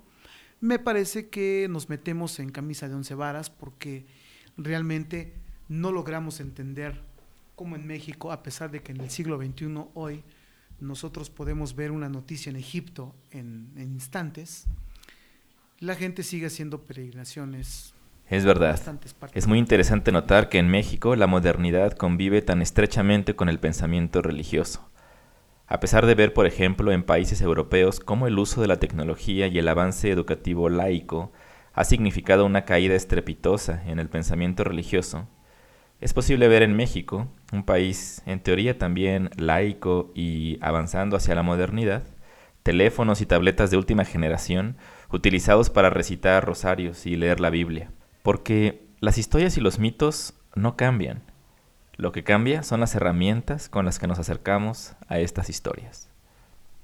me 0.59 0.79
parece 0.79 1.29
que 1.29 1.67
nos 1.69 1.89
metemos 1.89 2.39
en 2.39 2.51
camisa 2.51 2.87
de 2.87 2.95
once 2.95 3.15
varas 3.15 3.49
porque 3.49 4.05
realmente 4.57 5.33
no 5.69 5.91
logramos 5.91 6.39
entender 6.39 7.01
cómo 7.55 7.75
en 7.75 7.87
México, 7.87 8.31
a 8.31 8.43
pesar 8.43 8.71
de 8.71 8.81
que 8.81 8.91
en 8.91 9.01
el 9.01 9.09
siglo 9.09 9.37
XXI 9.37 9.85
hoy 9.93 10.23
nosotros 10.79 11.29
podemos 11.29 11.75
ver 11.75 11.91
una 11.91 12.09
noticia 12.09 12.49
en 12.49 12.55
Egipto 12.55 13.15
en, 13.31 13.71
en 13.75 13.91
instantes, 13.93 14.65
la 15.79 15.95
gente 15.95 16.23
sigue 16.23 16.47
haciendo 16.47 16.83
peregrinaciones 16.83 17.93
es 18.29 18.45
verdad. 18.45 18.79
Es 19.33 19.47
muy 19.47 19.59
interesante 19.59 20.11
notar 20.11 20.49
que 20.49 20.57
en 20.57 20.69
México 20.69 21.15
la 21.15 21.27
modernidad 21.27 21.93
convive 21.93 22.41
tan 22.41 22.61
estrechamente 22.61 23.35
con 23.35 23.49
el 23.49 23.59
pensamiento 23.59 24.21
religioso. 24.21 24.89
A 25.67 25.79
pesar 25.79 26.05
de 26.05 26.15
ver, 26.15 26.33
por 26.33 26.45
ejemplo, 26.45 26.91
en 26.91 27.03
países 27.03 27.41
europeos 27.41 27.99
cómo 27.99 28.27
el 28.27 28.39
uso 28.39 28.61
de 28.61 28.67
la 28.67 28.79
tecnología 28.79 29.47
y 29.47 29.57
el 29.57 29.67
avance 29.67 30.09
educativo 30.09 30.69
laico 30.69 31.31
ha 31.73 31.83
significado 31.83 32.45
una 32.45 32.65
caída 32.65 32.95
estrepitosa 32.95 33.83
en 33.85 33.99
el 33.99 34.09
pensamiento 34.09 34.63
religioso, 34.63 35.27
es 36.01 36.15
posible 36.15 36.47
ver 36.47 36.63
en 36.63 36.75
México, 36.75 37.27
un 37.53 37.63
país 37.63 38.23
en 38.25 38.39
teoría 38.39 38.79
también 38.79 39.29
laico 39.37 40.11
y 40.15 40.57
avanzando 40.59 41.15
hacia 41.15 41.35
la 41.35 41.43
modernidad, 41.43 42.01
teléfonos 42.63 43.21
y 43.21 43.27
tabletas 43.27 43.69
de 43.69 43.77
última 43.77 44.03
generación 44.03 44.77
utilizados 45.11 45.69
para 45.69 45.91
recitar 45.91 46.43
rosarios 46.43 47.05
y 47.05 47.15
leer 47.17 47.39
la 47.39 47.51
Biblia. 47.51 47.91
Porque 48.23 48.85
las 48.99 49.17
historias 49.17 49.57
y 49.57 49.61
los 49.61 49.79
mitos 49.79 50.33
no 50.55 50.75
cambian. 50.75 51.23
Lo 51.95 52.11
que 52.11 52.23
cambia 52.23 52.63
son 52.63 52.79
las 52.79 52.95
herramientas 52.95 53.69
con 53.69 53.85
las 53.85 53.99
que 53.99 54.07
nos 54.07 54.19
acercamos 54.19 54.93
a 55.07 55.19
estas 55.19 55.49
historias. 55.49 56.09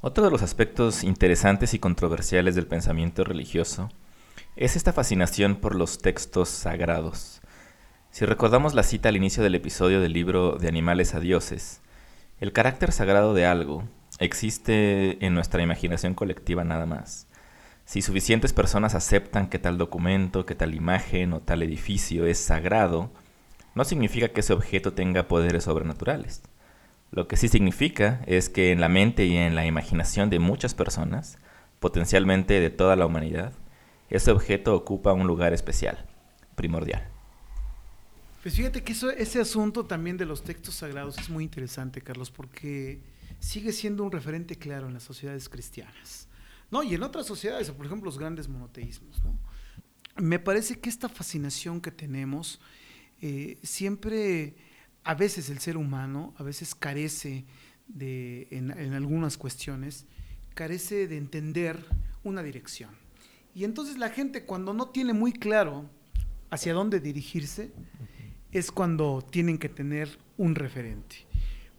Otro 0.01 0.24
de 0.24 0.32
los 0.32 0.44
aspectos 0.44 1.03
interesantes 1.03 1.74
y 1.74 1.79
controversiales 1.79 2.56
del 2.56 2.67
pensamiento 2.67 3.24
religioso 3.24 3.89
es 4.56 4.75
esta 4.75 4.94
fascinación 4.94 5.56
por 5.56 5.75
los 5.75 6.00
textos 6.00 6.50
sagrados. 6.50 7.41
Si 8.12 8.25
recordamos 8.25 8.74
la 8.74 8.84
cita 8.84 9.10
al 9.10 9.17
inicio 9.17 9.44
del 9.44 9.56
episodio 9.56 10.01
del 10.01 10.13
libro 10.13 10.58
De 10.58 10.67
animales 10.67 11.13
a 11.13 11.20
dioses, 11.20 11.82
el 12.39 12.53
carácter 12.53 12.91
sagrado 12.91 13.34
de 13.34 13.46
algo 13.46 13.84
existe 14.20 15.24
en 15.25 15.34
nuestra 15.34 15.62
imaginación 15.62 16.13
colectiva 16.13 16.63
nada 16.63 16.86
más. 16.86 17.26
Si 17.88 18.01
suficientes 18.01 18.51
personas 18.51 18.96
aceptan 18.96 19.48
que 19.48 19.60
tal 19.60 19.77
documento, 19.77 20.46
que 20.46 20.56
tal 20.56 20.75
imagen 20.75 21.32
o 21.32 21.39
tal 21.39 21.63
edificio 21.63 22.25
es 22.25 22.38
sagrado, 22.38 23.13
no 23.75 23.86
significa 23.86 24.27
que 24.27 24.41
ese 24.41 24.51
objeto 24.51 24.91
tenga 24.91 25.29
poderes 25.29 25.63
sobrenaturales. 25.63 26.41
Lo 27.12 27.29
que 27.29 27.38
sí 27.38 27.48
significa 27.48 28.22
es 28.27 28.50
que 28.50 28.74
en 28.74 28.82
la 28.82 28.89
mente 28.89 29.25
y 29.25 29.38
en 29.38 29.56
la 29.56 29.65
imaginación 29.65 30.29
de 30.29 30.39
muchas 30.39 30.74
personas, 30.74 31.38
potencialmente 31.79 32.60
de 32.60 32.70
toda 32.70 32.98
la 32.98 33.06
humanidad, 33.06 33.53
ese 34.10 34.32
objeto 34.32 34.75
ocupa 34.75 35.13
un 35.13 35.25
lugar 35.25 35.53
especial, 35.53 36.06
primordial. 36.56 37.08
Pues 38.44 38.56
fíjate 38.56 38.84
que 38.84 38.91
ese 38.91 39.39
asunto 39.39 39.86
también 39.86 40.17
de 40.17 40.25
los 40.25 40.44
textos 40.44 40.75
sagrados 40.75 41.17
es 41.20 41.29
muy 41.29 41.46
interesante, 41.46 42.01
Carlos, 42.01 42.32
porque 42.32 43.00
sigue 43.39 43.72
siendo 43.72 44.03
un 44.03 44.12
referente 44.12 44.58
claro 44.58 44.88
en 44.88 44.94
las 44.94 45.03
sociedades 45.03 45.48
cristianas. 45.48 46.26
No, 46.69 46.83
y 46.83 46.95
en 46.95 47.03
otras 47.03 47.25
sociedades, 47.25 47.71
por 47.71 47.86
ejemplo, 47.86 48.05
los 48.05 48.19
grandes 48.19 48.47
monoteísmos, 48.47 49.24
¿no? 49.24 49.38
Me 50.17 50.39
parece 50.39 50.79
que 50.79 50.89
esta 50.89 51.09
fascinación 51.09 51.79
que 51.79 51.91
tenemos, 51.91 52.59
eh, 53.21 53.59
siempre, 53.62 54.55
a 55.03 55.13
veces 55.13 55.50
el 55.50 55.59
ser 55.59 55.77
humano, 55.77 56.33
a 56.38 56.43
veces 56.43 56.74
carece 56.74 57.45
de, 57.88 58.47
en, 58.51 58.93
algunas 58.93 59.38
cuestiones, 59.38 60.05
carece 60.55 61.07
de 61.07 61.17
entender 61.17 61.86
una 62.24 62.41
dirección. 62.41 62.89
Y 63.53 63.63
entonces 63.63 63.97
la 63.97 64.09
gente 64.09 64.43
cuando 64.43 64.74
no 64.74 64.89
tiene 64.89 65.13
muy 65.13 65.33
claro 65.33 65.89
hacia 66.50 66.74
dónde 66.74 67.00
dirigirse, 67.00 67.71
es 68.51 68.71
cuando 68.71 69.21
tienen 69.21 69.57
que 69.57 69.69
tener 69.69 70.17
un 70.38 70.55
referente. 70.55 71.27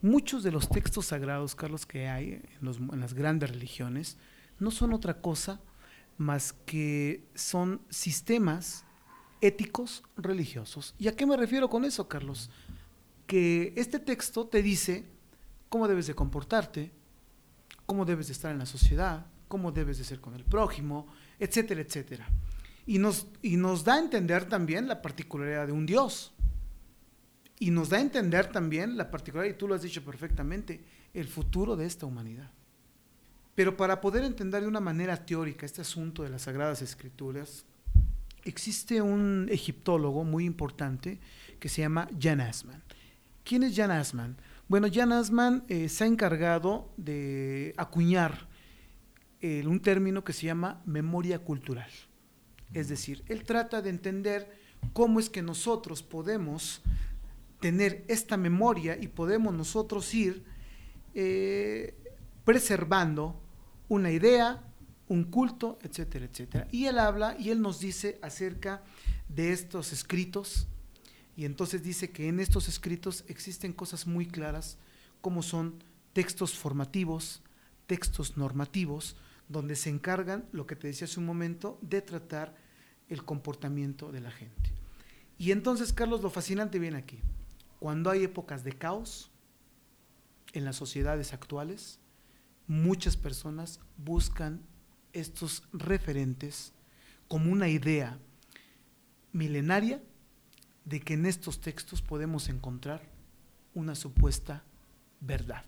Muchos 0.01 0.45
de 0.45 0.53
los 0.53 0.69
textos 0.69 1.07
sagrados, 1.07 1.57
Carlos, 1.57 1.87
que 1.87 2.07
hay 2.07 2.41
en 2.61 3.01
las 3.01 3.15
grandes 3.15 3.51
religiones, 3.51 4.17
no 4.59 4.71
son 4.71 4.93
otra 4.93 5.21
cosa 5.21 5.61
más 6.17 6.53
que 6.53 7.25
son 7.35 7.81
sistemas 7.89 8.85
éticos 9.41 10.03
religiosos. 10.17 10.95
¿Y 10.99 11.09
a 11.09 11.17
qué 11.17 11.27
me 11.27 11.37
refiero 11.37 11.71
con 11.71 11.85
eso, 11.85 12.09
Carlos? 12.09 12.51
Que 13.27 13.73
este 13.77 13.99
texto 13.99 14.47
te 14.47 14.63
dice 14.63 15.05
cómo 15.69 15.87
debes 15.87 16.07
de 16.07 16.15
comportarte, 16.15 16.91
cómo 17.87 18.05
debes 18.05 18.27
de 18.27 18.33
estar 18.33 18.51
en 18.51 18.59
la 18.59 18.67
sociedad, 18.67 19.27
cómo 19.47 19.73
debes 19.73 19.99
de 19.99 20.05
ser 20.05 20.21
con 20.21 20.35
el 20.35 20.45
prójimo, 20.45 21.07
etcétera, 21.39 21.81
etcétera. 21.81 22.29
Y 22.87 22.99
nos, 22.99 23.27
y 23.43 23.57
nos 23.57 23.85
da 23.85 23.95
a 23.95 23.99
entender 23.99 24.49
también 24.49 24.89
la 24.89 25.03
particularidad 25.03 25.67
de 25.67 25.73
un 25.73 25.87
Dios. 25.87 26.33
Y 27.61 27.71
nos 27.71 27.89
da 27.89 27.99
a 27.99 28.01
entender 28.01 28.51
también 28.51 28.97
la 28.97 29.11
particularidad, 29.11 29.55
y 29.55 29.59
tú 29.59 29.69
lo 29.69 29.75
has 29.75 29.83
dicho 29.83 30.05
perfectamente, 30.05 30.85
el 31.13 31.29
futuro 31.29 31.77
de 31.77 31.87
esta 31.87 32.07
humanidad. 32.07 32.51
Pero 33.59 33.77
para 33.77 34.01
poder 34.01 34.23
entender 34.23 34.63
de 34.63 34.69
una 34.69 34.79
manera 34.79 35.17
teórica 35.17 35.67
este 35.67 35.81
asunto 35.81 36.23
de 36.23 36.29
las 36.29 36.43
Sagradas 36.43 36.81
Escrituras, 36.81 37.65
existe 38.45 39.03
un 39.03 39.49
egiptólogo 39.51 40.23
muy 40.23 40.45
importante 40.45 41.19
que 41.59 41.69
se 41.69 41.81
llama 41.81 42.09
Jan 42.21 42.41
Asman. 42.41 42.81
¿Quién 43.43 43.65
es 43.65 43.75
Jan 43.75 43.91
Asman? 43.91 44.37
Bueno, 44.69 44.87
Jan 44.89 45.11
Asman 45.11 45.65
eh, 45.67 45.89
se 45.89 46.05
ha 46.05 46.07
encargado 46.07 46.93
de 46.97 47.75
acuñar 47.77 48.47
eh, 49.41 49.65
un 49.67 49.81
término 49.81 50.23
que 50.23 50.35
se 50.35 50.47
llama 50.47 50.81
memoria 50.87 51.41
cultural. 51.41 51.91
Es 52.73 52.89
decir, 52.89 53.25
él 53.27 53.43
trata 53.43 53.83
de 53.83 53.91
entender 53.91 54.57
cómo 54.93 55.19
es 55.19 55.29
que 55.29 55.43
nosotros 55.43 56.05
podemos 56.05 56.81
tener 57.59 58.05
esta 58.07 58.37
memoria 58.37 58.97
y 58.97 59.09
podemos 59.09 59.53
nosotros 59.53 60.15
ir 60.15 60.45
eh, 61.13 61.97
preservando 62.45 63.43
una 63.89 64.11
idea, 64.11 64.63
un 65.09 65.25
culto, 65.25 65.79
etcétera, 65.83 66.27
etcétera. 66.27 66.69
Y 66.71 66.87
él 66.87 66.99
habla 66.99 67.37
y 67.39 67.51
él 67.51 67.61
nos 67.61 67.81
dice 67.81 68.19
acerca 68.23 68.83
de 69.29 69.53
estos 69.53 69.93
escritos, 69.93 70.67
y 71.37 71.45
entonces 71.45 71.83
dice 71.83 72.11
que 72.11 72.29
en 72.29 72.41
estos 72.41 72.69
escritos 72.69 73.25
existen 73.29 73.73
cosas 73.73 74.07
muy 74.07 74.27
claras, 74.27 74.77
como 75.21 75.43
son 75.43 75.83
textos 76.13 76.55
formativos, 76.55 77.43
textos 77.87 78.37
normativos, 78.37 79.17
donde 79.49 79.77
se 79.77 79.89
encargan, 79.89 80.47
lo 80.53 80.67
que 80.67 80.77
te 80.77 80.89
decía 80.89 81.07
hace 81.07 81.21
un 81.21 81.27
momento, 81.27 81.79
de 81.81 82.03
tratar 82.03 82.57
el 83.09 83.25
comportamiento 83.25 84.13
de 84.13 84.21
la 84.21 84.31
gente. 84.31 84.73
Y 85.39 85.53
entonces, 85.53 85.93
Carlos, 85.93 86.23
lo 86.23 86.31
fascinante 86.31 86.79
viene 86.79 86.99
aquí. 86.99 87.21
Cuando 87.79 88.11
hay 88.11 88.25
épocas 88.25 88.65
de 88.65 88.73
caos 88.73 89.31
en 90.53 90.65
las 90.65 90.77
sociedades 90.77 91.33
actuales, 91.33 92.01
muchas 92.69 93.17
personas 93.17 93.81
buscan 93.97 94.61
estos 95.13 95.65
referentes 95.73 96.73
como 97.27 97.51
una 97.51 97.69
idea 97.69 98.19
milenaria 99.33 100.03
de 100.85 101.01
que 101.01 101.15
en 101.15 101.27
estos 101.27 101.61
textos 101.61 102.03
podemos 102.03 102.49
encontrar 102.49 103.03
una 103.75 103.95
supuesta 103.95 104.63
verdad. 105.21 105.65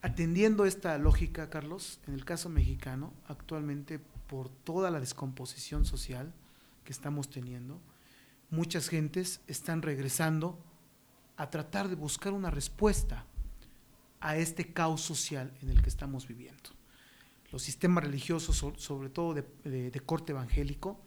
Atendiendo 0.00 0.64
esta 0.64 0.96
lógica, 0.98 1.50
Carlos, 1.50 2.00
en 2.06 2.14
el 2.14 2.24
caso 2.24 2.48
mexicano, 2.48 3.12
actualmente 3.26 3.98
por 3.98 4.48
toda 4.48 4.90
la 4.90 5.00
descomposición 5.00 5.84
social 5.84 6.32
que 6.84 6.92
estamos 6.92 7.30
teniendo, 7.30 7.80
muchas 8.50 8.88
gentes 8.88 9.40
están 9.46 9.82
regresando 9.82 10.58
a 11.36 11.50
tratar 11.50 11.88
de 11.88 11.94
buscar 11.94 12.32
una 12.32 12.50
respuesta 12.50 13.26
a 14.22 14.36
este 14.36 14.72
caos 14.72 15.00
social 15.00 15.52
en 15.60 15.68
el 15.68 15.82
que 15.82 15.88
estamos 15.88 16.26
viviendo. 16.26 16.70
Los 17.50 17.62
sistemas 17.62 18.04
religiosos, 18.04 18.64
sobre 18.78 19.10
todo 19.10 19.34
de, 19.34 20.02
corte 20.06 20.32
evangélico, 20.32 20.98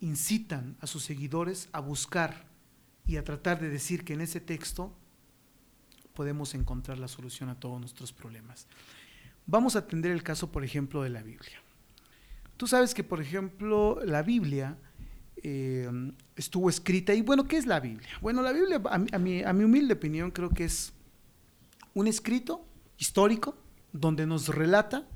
incitan 0.00 0.76
a 0.80 0.86
sus 0.86 1.04
seguidores 1.04 1.68
a 1.72 1.80
buscar 1.80 2.46
y 3.06 3.16
a 3.16 3.24
tratar 3.24 3.60
de 3.60 3.70
decir 3.70 4.04
que 4.04 4.12
en 4.12 4.20
ese 4.20 4.40
texto 4.40 4.92
podemos 6.12 6.54
encontrar 6.54 6.98
la 6.98 7.08
solución 7.08 7.48
a 7.48 7.58
todos 7.58 7.80
nuestros 7.80 8.12
problemas. 8.12 8.66
Vamos 9.46 9.76
a 9.76 9.80
atender 9.80 10.10
el 10.10 10.22
caso, 10.22 10.50
por 10.50 10.64
ejemplo, 10.64 11.02
de 11.02 11.10
la 11.10 11.22
Biblia. 11.22 11.62
Tú 12.56 12.66
sabes 12.66 12.92
que, 12.92 13.04
por 13.04 13.20
ejemplo, 13.20 14.00
la 14.04 14.22
Biblia 14.22 14.76
eh, 15.42 15.88
estuvo 16.36 16.68
escrita. 16.68 17.14
Y 17.14 17.22
bueno, 17.22 17.44
¿qué 17.44 17.56
es 17.56 17.66
la 17.66 17.80
Biblia? 17.80 18.10
Bueno, 18.20 18.42
la 18.42 18.52
Biblia, 18.52 18.80
a 18.84 19.18
mi, 19.18 19.42
a 19.42 19.52
mi 19.52 19.64
humilde 19.64 19.94
opinión, 19.94 20.30
creo 20.30 20.50
que 20.50 20.64
es 20.64 20.92
un 21.94 22.06
escrito 22.06 22.66
histórico 22.98 23.56
donde 23.92 24.26
nos 24.26 24.48
relata 24.48 25.08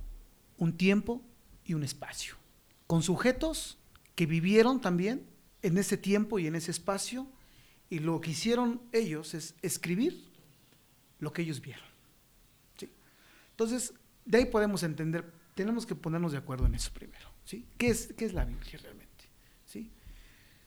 un 0.57 0.77
tiempo 0.77 1.23
y 1.65 1.75
un 1.75 1.83
espacio, 1.83 2.37
con 2.87 3.03
sujetos 3.03 3.79
que 4.15 4.27
vivieron 4.27 4.81
también 4.81 5.27
en 5.63 5.77
ese 5.77 5.97
tiempo 5.97 6.39
y 6.39 6.47
en 6.47 6.55
ese 6.55 6.71
espacio, 6.71 7.27
y 7.91 7.99
lo 7.99 8.21
que 8.21 8.31
hicieron 8.31 8.81
ellos 8.93 9.35
es 9.35 9.55
escribir 9.63 10.29
lo 11.19 11.33
que 11.33 11.43
ellos 11.43 11.61
vieron. 11.61 11.89
Entonces, 13.51 13.93
de 14.25 14.39
ahí 14.39 14.45
podemos 14.45 14.85
entender, 14.85 15.33
tenemos 15.55 15.85
que 15.85 15.97
ponernos 15.97 16.31
de 16.31 16.39
acuerdo 16.39 16.67
en 16.67 16.77
eso 16.77 16.93
primero. 16.93 17.29
¿sí? 17.45 17.67
¿Qué, 17.77 17.89
es, 17.89 18.13
¿Qué 18.17 18.25
es 18.25 18.33
la 18.33 18.45
Biblia 18.45 18.79
realmente? 18.81 19.25
¿sí? 19.67 19.91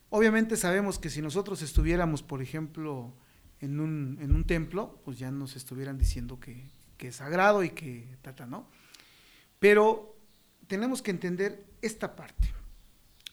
Obviamente 0.09 0.57
sabemos 0.57 0.99
que 0.99 1.09
si 1.09 1.21
nosotros 1.21 1.61
estuviéramos, 1.61 2.21
por 2.21 2.41
ejemplo, 2.41 3.13
en 3.61 3.79
un, 3.79 4.17
en 4.19 4.35
un 4.35 4.43
templo, 4.43 4.99
pues 5.05 5.19
ya 5.19 5.31
nos 5.31 5.55
estuvieran 5.55 5.97
diciendo 5.97 6.39
que, 6.39 6.65
que 6.97 7.09
es 7.09 7.15
sagrado 7.15 7.63
y 7.63 7.69
que 7.69 8.07
tata, 8.21 8.45
¿no? 8.47 8.67
Pero 9.59 10.15
tenemos 10.67 11.01
que 11.01 11.11
entender 11.11 11.63
esta 11.81 12.15
parte. 12.15 12.51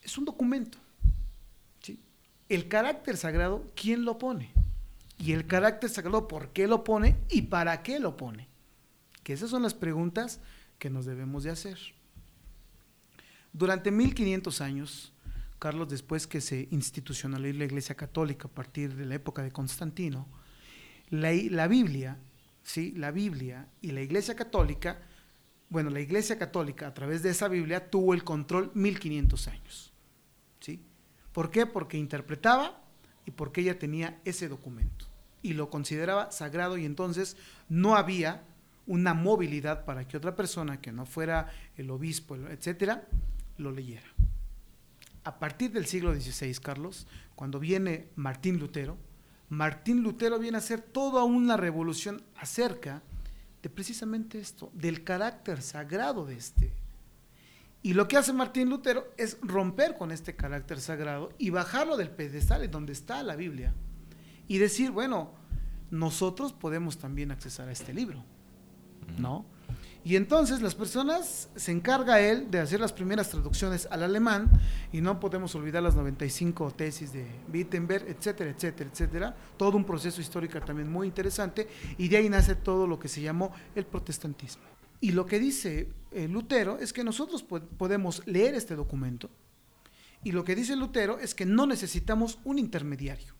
Es 0.02 0.18
un 0.18 0.26
documento. 0.26 0.78
¿sí? 1.82 1.98
El 2.48 2.68
carácter 2.68 3.16
sagrado, 3.16 3.64
¿quién 3.74 4.04
lo 4.04 4.18
pone? 4.18 4.52
Y 5.18 5.32
el 5.32 5.46
carácter 5.46 5.90
sagrado, 5.90 6.28
¿por 6.28 6.50
qué 6.50 6.66
lo 6.66 6.84
pone 6.84 7.16
y 7.30 7.42
para 7.42 7.82
qué 7.82 7.98
lo 7.98 8.16
pone? 8.16 8.48
Que 9.22 9.32
esas 9.32 9.50
son 9.50 9.62
las 9.62 9.74
preguntas 9.74 10.40
que 10.78 10.90
nos 10.90 11.06
debemos 11.06 11.42
de 11.42 11.50
hacer. 11.50 11.78
Durante 13.52 13.90
1500 13.90 14.60
años, 14.60 15.12
Carlos, 15.58 15.88
después 15.88 16.26
que 16.26 16.40
se 16.40 16.68
institucionalizó 16.70 17.58
la 17.58 17.64
Iglesia 17.64 17.94
Católica 17.96 18.48
a 18.48 18.50
partir 18.50 18.94
de 18.94 19.06
la 19.06 19.16
época 19.16 19.42
de 19.42 19.50
Constantino, 19.50 20.26
la, 21.10 21.66
Biblia, 21.66 22.18
¿sí? 22.62 22.92
la 22.96 23.10
Biblia 23.10 23.68
y 23.80 23.90
la 23.90 24.00
Iglesia 24.00 24.36
Católica, 24.36 25.00
bueno, 25.68 25.90
la 25.90 26.00
Iglesia 26.00 26.38
Católica 26.38 26.86
a 26.86 26.94
través 26.94 27.22
de 27.22 27.30
esa 27.30 27.48
Biblia 27.48 27.90
tuvo 27.90 28.14
el 28.14 28.24
control 28.24 28.70
1500 28.74 29.48
años. 29.48 29.92
¿sí? 30.60 30.80
¿Por 31.32 31.50
qué? 31.50 31.66
Porque 31.66 31.98
interpretaba 31.98 32.80
y 33.26 33.32
porque 33.32 33.62
ella 33.62 33.78
tenía 33.78 34.20
ese 34.24 34.48
documento 34.48 35.06
y 35.42 35.54
lo 35.54 35.70
consideraba 35.70 36.30
sagrado 36.30 36.78
y 36.78 36.84
entonces 36.84 37.36
no 37.68 37.96
había 37.96 38.44
una 38.86 39.12
movilidad 39.12 39.84
para 39.84 40.06
que 40.06 40.16
otra 40.16 40.34
persona 40.34 40.80
que 40.80 40.92
no 40.92 41.04
fuera 41.04 41.50
el 41.76 41.90
obispo, 41.90 42.36
etcétera, 42.36 43.06
lo 43.58 43.70
leyera 43.70 44.17
a 45.24 45.38
partir 45.38 45.72
del 45.72 45.86
siglo 45.86 46.14
XVI, 46.14 46.54
Carlos, 46.54 47.06
cuando 47.34 47.58
viene 47.60 48.08
Martín 48.16 48.58
Lutero, 48.58 48.96
Martín 49.48 50.02
Lutero 50.02 50.38
viene 50.38 50.56
a 50.56 50.60
hacer 50.60 50.80
toda 50.80 51.24
una 51.24 51.56
revolución 51.56 52.22
acerca 52.36 53.02
de 53.62 53.70
precisamente 53.70 54.38
esto, 54.38 54.70
del 54.74 55.04
carácter 55.04 55.62
sagrado 55.62 56.26
de 56.26 56.36
este. 56.36 56.72
Y 57.82 57.94
lo 57.94 58.08
que 58.08 58.16
hace 58.16 58.32
Martín 58.32 58.68
Lutero 58.68 59.12
es 59.16 59.38
romper 59.40 59.96
con 59.96 60.10
este 60.10 60.36
carácter 60.36 60.80
sagrado 60.80 61.30
y 61.38 61.50
bajarlo 61.50 61.96
del 61.96 62.10
pedestal 62.10 62.64
en 62.64 62.70
donde 62.70 62.92
está 62.92 63.22
la 63.22 63.36
Biblia 63.36 63.72
y 64.48 64.58
decir, 64.58 64.90
bueno, 64.90 65.32
nosotros 65.90 66.52
podemos 66.52 66.98
también 66.98 67.30
accesar 67.30 67.68
a 67.68 67.72
este 67.72 67.94
libro, 67.94 68.24
¿no? 69.18 69.46
Y 70.08 70.16
entonces 70.16 70.62
las 70.62 70.74
personas 70.74 71.50
se 71.54 71.70
encarga 71.70 72.18
él 72.18 72.50
de 72.50 72.60
hacer 72.60 72.80
las 72.80 72.94
primeras 72.94 73.28
traducciones 73.28 73.86
al 73.90 74.02
alemán 74.02 74.50
y 74.90 75.02
no 75.02 75.20
podemos 75.20 75.54
olvidar 75.54 75.82
las 75.82 75.96
95 75.96 76.70
tesis 76.70 77.12
de 77.12 77.26
Wittenberg, 77.52 78.08
etcétera, 78.08 78.50
etcétera, 78.50 78.88
etcétera. 78.90 79.36
Todo 79.58 79.76
un 79.76 79.84
proceso 79.84 80.22
histórico 80.22 80.58
también 80.62 80.90
muy 80.90 81.08
interesante 81.08 81.68
y 81.98 82.08
de 82.08 82.16
ahí 82.16 82.30
nace 82.30 82.54
todo 82.54 82.86
lo 82.86 82.98
que 82.98 83.06
se 83.06 83.20
llamó 83.20 83.52
el 83.74 83.84
protestantismo. 83.84 84.62
Y 84.98 85.12
lo 85.12 85.26
que 85.26 85.38
dice 85.38 85.92
eh, 86.12 86.26
Lutero 86.26 86.78
es 86.78 86.94
que 86.94 87.04
nosotros 87.04 87.42
podemos 87.42 88.26
leer 88.26 88.54
este 88.54 88.76
documento 88.76 89.28
y 90.24 90.32
lo 90.32 90.42
que 90.42 90.54
dice 90.54 90.74
Lutero 90.74 91.18
es 91.18 91.34
que 91.34 91.44
no 91.44 91.66
necesitamos 91.66 92.38
un 92.44 92.58
intermediario 92.58 93.34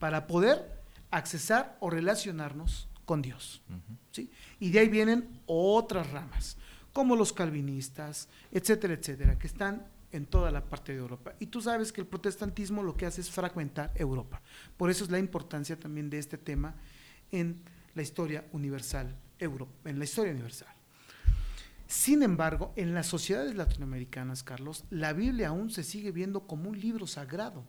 para 0.00 0.26
poder 0.26 0.82
accesar 1.12 1.76
o 1.78 1.88
relacionarnos 1.88 2.88
con 3.04 3.22
Dios. 3.22 3.62
¿sí? 4.12 4.30
Y 4.60 4.70
de 4.70 4.80
ahí 4.80 4.88
vienen 4.88 5.40
otras 5.46 6.10
ramas, 6.10 6.56
como 6.92 7.16
los 7.16 7.32
calvinistas, 7.32 8.28
etcétera, 8.52 8.94
etcétera, 8.94 9.38
que 9.38 9.46
están 9.46 9.86
en 10.12 10.26
toda 10.26 10.50
la 10.52 10.64
parte 10.64 10.92
de 10.92 10.98
Europa. 10.98 11.34
Y 11.40 11.46
tú 11.46 11.60
sabes 11.60 11.92
que 11.92 12.00
el 12.00 12.06
protestantismo 12.06 12.82
lo 12.82 12.96
que 12.96 13.06
hace 13.06 13.20
es 13.20 13.30
fragmentar 13.30 13.92
Europa. 13.96 14.40
Por 14.76 14.90
eso 14.90 15.04
es 15.04 15.10
la 15.10 15.18
importancia 15.18 15.78
también 15.78 16.08
de 16.08 16.18
este 16.18 16.38
tema 16.38 16.76
en 17.32 17.60
la 17.94 18.02
historia 18.02 18.44
universal, 18.52 19.16
en 19.38 19.98
la 19.98 20.04
historia 20.04 20.32
universal. 20.32 20.68
Sin 21.86 22.22
embargo, 22.22 22.72
en 22.76 22.94
las 22.94 23.06
sociedades 23.06 23.54
latinoamericanas, 23.54 24.42
Carlos, 24.42 24.84
la 24.90 25.12
Biblia 25.12 25.48
aún 25.48 25.70
se 25.70 25.82
sigue 25.82 26.12
viendo 26.12 26.46
como 26.46 26.70
un 26.70 26.80
libro 26.80 27.06
sagrado, 27.06 27.64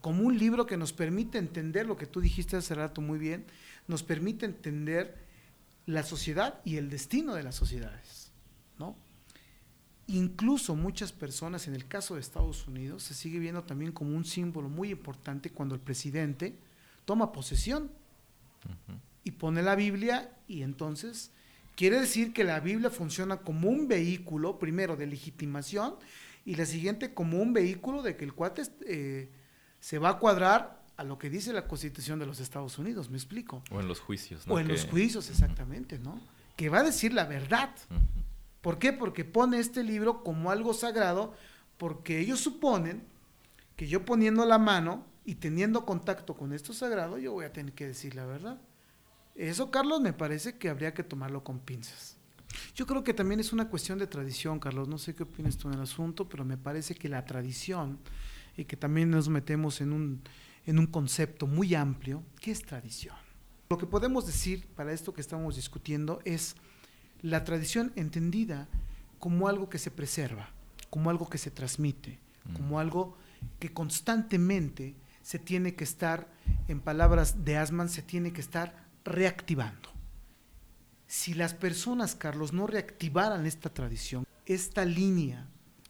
como 0.00 0.22
un 0.24 0.36
libro 0.36 0.66
que 0.66 0.76
nos 0.76 0.92
permite 0.92 1.38
entender 1.38 1.86
lo 1.86 1.96
que 1.96 2.06
tú 2.06 2.20
dijiste 2.20 2.56
hace 2.56 2.74
rato 2.74 3.00
muy 3.00 3.18
bien, 3.18 3.46
nos 3.88 4.02
permite 4.02 4.46
entender 4.46 5.26
la 5.86 6.02
sociedad 6.02 6.60
y 6.64 6.76
el 6.76 6.90
destino 6.90 7.34
de 7.34 7.42
las 7.42 7.56
sociedades, 7.56 8.30
¿no? 8.78 8.94
Incluso 10.06 10.76
muchas 10.76 11.12
personas, 11.12 11.66
en 11.66 11.74
el 11.74 11.86
caso 11.86 12.14
de 12.14 12.20
Estados 12.20 12.66
Unidos, 12.66 13.02
se 13.02 13.14
sigue 13.14 13.38
viendo 13.38 13.64
también 13.64 13.92
como 13.92 14.16
un 14.16 14.24
símbolo 14.24 14.68
muy 14.68 14.90
importante 14.90 15.50
cuando 15.50 15.74
el 15.74 15.80
presidente 15.80 16.54
toma 17.04 17.32
posesión 17.32 17.90
y 19.24 19.32
pone 19.32 19.62
la 19.62 19.74
Biblia 19.74 20.30
y 20.46 20.62
entonces 20.62 21.30
quiere 21.76 22.00
decir 22.00 22.32
que 22.32 22.44
la 22.44 22.60
Biblia 22.60 22.90
funciona 22.90 23.38
como 23.38 23.68
un 23.68 23.88
vehículo, 23.88 24.58
primero, 24.58 24.96
de 24.96 25.06
legitimación 25.06 25.96
y 26.44 26.54
la 26.54 26.64
siguiente 26.64 27.12
como 27.12 27.40
un 27.40 27.52
vehículo 27.52 28.02
de 28.02 28.16
que 28.16 28.24
el 28.24 28.32
cuate 28.32 28.62
eh, 28.86 29.28
se 29.80 29.98
va 29.98 30.10
a 30.10 30.18
cuadrar 30.18 30.77
a 30.98 31.04
lo 31.04 31.16
que 31.16 31.30
dice 31.30 31.52
la 31.52 31.68
Constitución 31.68 32.18
de 32.18 32.26
los 32.26 32.40
Estados 32.40 32.76
Unidos, 32.76 33.08
me 33.08 33.16
explico. 33.16 33.62
O 33.70 33.80
en 33.80 33.86
los 33.86 34.00
juicios, 34.00 34.46
¿no? 34.46 34.54
O 34.54 34.58
en 34.58 34.66
los 34.66 34.84
juicios, 34.84 35.30
exactamente, 35.30 36.00
¿no? 36.00 36.20
Que 36.56 36.68
va 36.68 36.80
a 36.80 36.82
decir 36.82 37.14
la 37.14 37.24
verdad. 37.24 37.70
¿Por 38.60 38.80
qué? 38.80 38.92
Porque 38.92 39.24
pone 39.24 39.60
este 39.60 39.84
libro 39.84 40.24
como 40.24 40.50
algo 40.50 40.74
sagrado, 40.74 41.34
porque 41.76 42.18
ellos 42.18 42.40
suponen 42.40 43.04
que 43.76 43.86
yo 43.86 44.04
poniendo 44.04 44.44
la 44.44 44.58
mano 44.58 45.06
y 45.24 45.36
teniendo 45.36 45.86
contacto 45.86 46.36
con 46.36 46.52
esto 46.52 46.72
sagrado, 46.72 47.16
yo 47.16 47.30
voy 47.30 47.44
a 47.44 47.52
tener 47.52 47.74
que 47.74 47.86
decir 47.86 48.16
la 48.16 48.26
verdad. 48.26 48.60
Eso, 49.36 49.70
Carlos, 49.70 50.00
me 50.00 50.12
parece 50.12 50.58
que 50.58 50.68
habría 50.68 50.94
que 50.94 51.04
tomarlo 51.04 51.44
con 51.44 51.60
pinzas. 51.60 52.16
Yo 52.74 52.86
creo 52.86 53.04
que 53.04 53.14
también 53.14 53.38
es 53.38 53.52
una 53.52 53.68
cuestión 53.68 54.00
de 54.00 54.08
tradición, 54.08 54.58
Carlos. 54.58 54.88
No 54.88 54.98
sé 54.98 55.14
qué 55.14 55.22
opinas 55.22 55.56
tú 55.56 55.68
en 55.68 55.74
el 55.74 55.82
asunto, 55.82 56.28
pero 56.28 56.44
me 56.44 56.56
parece 56.56 56.96
que 56.96 57.08
la 57.08 57.24
tradición 57.24 58.00
y 58.56 58.64
que 58.64 58.76
también 58.76 59.10
nos 59.10 59.28
metemos 59.28 59.80
en 59.80 59.92
un, 59.92 60.22
en 60.68 60.78
un 60.78 60.86
concepto 60.86 61.46
muy 61.46 61.74
amplio, 61.74 62.22
¿qué 62.42 62.50
es 62.50 62.60
tradición? 62.60 63.16
Lo 63.70 63.78
que 63.78 63.86
podemos 63.86 64.26
decir 64.26 64.66
para 64.76 64.92
esto 64.92 65.14
que 65.14 65.22
estamos 65.22 65.56
discutiendo 65.56 66.20
es 66.26 66.56
la 67.22 67.42
tradición 67.42 67.90
entendida 67.96 68.68
como 69.18 69.48
algo 69.48 69.70
que 69.70 69.78
se 69.78 69.90
preserva, 69.90 70.50
como 70.90 71.08
algo 71.08 71.30
que 71.30 71.38
se 71.38 71.50
transmite, 71.50 72.18
como 72.52 72.76
mm. 72.76 72.80
algo 72.80 73.16
que 73.58 73.72
constantemente 73.72 74.94
se 75.22 75.38
tiene 75.38 75.74
que 75.74 75.84
estar, 75.84 76.28
en 76.68 76.80
palabras 76.80 77.46
de 77.46 77.56
Asman, 77.56 77.88
se 77.88 78.02
tiene 78.02 78.34
que 78.34 78.42
estar 78.42 78.74
reactivando. 79.06 79.88
Si 81.06 81.32
las 81.32 81.54
personas, 81.54 82.14
Carlos, 82.14 82.52
no 82.52 82.66
reactivaran 82.66 83.46
esta 83.46 83.72
tradición, 83.72 84.26
esta 84.44 84.84
línea 84.84 85.48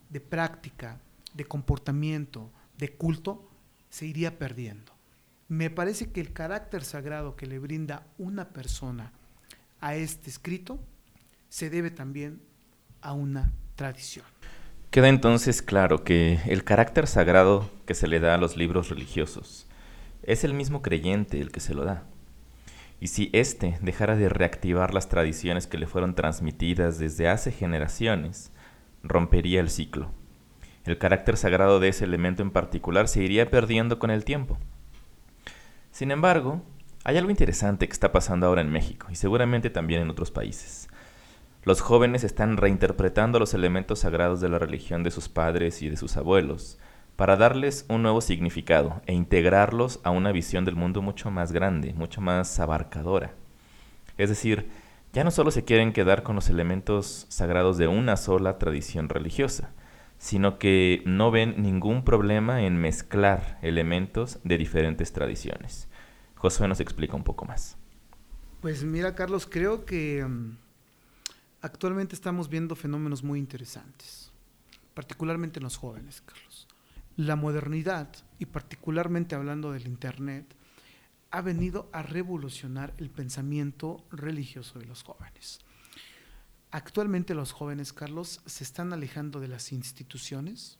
de 0.09 0.21
práctica, 0.21 1.01
de 1.35 1.47
comportamiento, 1.47 2.53
de 2.79 2.95
culto, 2.95 3.48
se 3.91 4.07
iría 4.07 4.39
perdiendo. 4.39 4.93
Me 5.49 5.71
parece 5.71 6.11
que 6.13 6.21
el 6.21 6.33
carácter 6.33 6.85
sagrado 6.85 7.37
que 7.37 7.47
le 7.47 7.59
brinda 7.59 8.07
una 8.19 8.51
persona 8.51 9.13
a 9.81 9.95
este 9.95 10.29
escrito 10.31 10.79
se 11.49 11.71
debe 11.71 11.91
también 11.91 12.43
a 13.01 13.13
una 13.13 13.53
tradición. 13.77 14.27
Queda 14.91 15.09
entonces 15.09 15.63
claro 15.63 16.05
que 16.05 16.41
el 16.47 16.65
carácter 16.65 17.07
sagrado 17.07 17.71
que 17.87 17.95
se 17.95 18.09
le 18.09 18.21
da 18.21 18.35
a 18.35 18.39
los 18.39 18.57
libros 18.57 18.89
religiosos 18.91 19.67
es 20.23 20.45
el 20.45 20.55
mismo 20.55 20.83
creyente 20.83 21.41
el 21.41 21.51
que 21.51 21.61
se 21.61 21.75
lo 21.75 21.85
da. 21.85 22.05
y 23.01 23.09
si 23.09 23.31
éste 23.33 23.79
dejara 23.81 24.17
de 24.17 24.29
reactivar 24.29 24.93
las 24.93 25.09
tradiciones 25.09 25.67
que 25.69 25.79
le 25.79 25.87
fueron 25.87 26.15
transmitidas 26.15 26.99
desde 26.99 27.29
hace 27.29 27.53
generaciones, 27.53 28.51
rompería 29.03 29.61
el 29.61 29.71
ciclo. 29.71 30.11
El 30.89 30.97
carácter 30.97 31.37
sagrado 31.37 31.81
de 31.81 31.89
ese 31.89 32.07
elemento 32.07 32.43
en 32.43 32.51
particular 32.51 33.09
se 33.09 33.23
iría 33.23 33.51
perdiendo 33.51 33.99
con 33.99 34.11
el 34.11 34.25
tiempo. 34.25 34.57
Sin 35.91 36.11
embargo, 36.11 36.63
hay 37.05 37.19
algo 37.19 37.31
interesante 37.31 37.87
que 37.87 37.93
está 37.93 38.11
pasando 38.11 38.47
ahora 38.47 38.63
en 38.63 38.73
México 38.73 39.07
y 39.11 39.15
seguramente 39.15 39.69
también 39.69 40.01
en 40.01 40.09
otros 40.09 40.31
países. 40.31 40.89
Los 41.63 41.83
jóvenes 41.83 42.25
están 42.25 42.57
reinterpretando 42.57 43.39
los 43.39 43.53
elementos 43.53 43.99
sagrados 43.99 44.41
de 44.41 44.49
la 44.49 44.59
religión 44.59 45.03
de 45.03 45.11
sus 45.11 45.29
padres 45.29 45.83
y 45.83 45.91
de 45.91 45.99
sus 45.99 46.17
abuelos 46.17 46.79
para 47.17 47.37
darles 47.37 47.85
un 47.91 48.01
nuevo 48.01 48.23
significado 48.23 49.03
e 49.05 49.13
integrarlos 49.13 50.01
a 50.05 50.11
una 50.11 50.33
visión 50.33 50.65
del 50.65 50.77
mundo 50.77 51.03
mucho 51.03 51.31
más 51.31 51.53
grande, 51.53 51.93
mucho 51.93 52.23
más 52.23 52.59
abarcadora. 52.61 53.35
Es 54.17 54.31
decir, 54.31 54.71
ya 55.13 55.23
no 55.23 55.31
solo 55.31 55.51
se 55.51 55.65
quieren 55.65 55.93
quedar 55.93 56.23
con 56.23 56.35
los 56.35 56.49
elementos 56.49 57.27
sagrados 57.29 57.77
de 57.77 57.89
una 57.89 58.17
sola 58.17 58.57
tradición 58.57 59.11
religiosa, 59.11 59.75
sino 60.19 60.59
que 60.59 61.03
no 61.07 61.31
ven 61.31 61.63
ningún 61.63 62.05
problema 62.05 62.63
en 62.63 62.77
mezclar 62.77 63.59
elementos 63.63 64.41
de 64.45 64.59
diferentes 64.59 65.13
tradiciones. 65.13 65.89
Josué 66.35 66.69
nos 66.69 66.81
explica 66.81 67.17
un 67.17 67.25
poco 67.25 67.45
más. 67.45 67.77
Pues 68.61 68.83
mira, 68.85 69.15
Carlos, 69.15 69.47
creo 69.47 69.85
que 69.85 70.25
mm, 70.25 70.57
actualmente 71.63 72.15
estamos 72.15 72.49
viendo 72.49 72.75
fenómenos 72.75 73.23
muy 73.23 73.39
interesantes, 73.39 74.33
particularmente 74.95 75.61
en 75.61 75.65
los 75.65 75.77
jóvenes, 75.77 76.21
Carlos. 76.21 76.67
La 77.17 77.37
modernidad, 77.37 78.09
y 78.39 78.47
particularmente 78.47 79.37
hablando 79.37 79.73
del 79.73 79.87
Internet, 79.87 80.55
ha 81.31 81.41
venido 81.43 81.89
a 81.93 82.03
revolucionar 82.03 82.95
el 82.99 83.11
pensamiento 83.11 84.05
religioso 84.11 84.79
de 84.79 84.87
los 84.87 85.03
jóvenes. 85.03 85.61
Actualmente 86.71 87.35
los 87.35 87.53
jóvenes, 87.53 87.93
Carlos, 87.93 88.41
se 88.45 88.63
están 88.63 88.93
alejando 88.93 89.41
de 89.41 89.49
las 89.49 89.73
instituciones. 89.73 90.79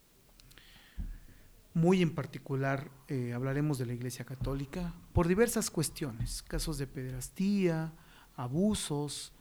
Muy 1.73 2.01
en 2.01 2.13
particular 2.13 2.91
eh, 3.07 3.33
hablaremos 3.33 3.77
de 3.79 3.87
la 3.87 3.93
Iglesia 3.93 4.25
Católica 4.25 4.93
por 5.13 5.27
diversas 5.27 5.71
cuestiones, 5.71 6.43
casos 6.43 6.77
de 6.77 6.87
pederastía, 6.87 7.91
abusos, 8.35 9.33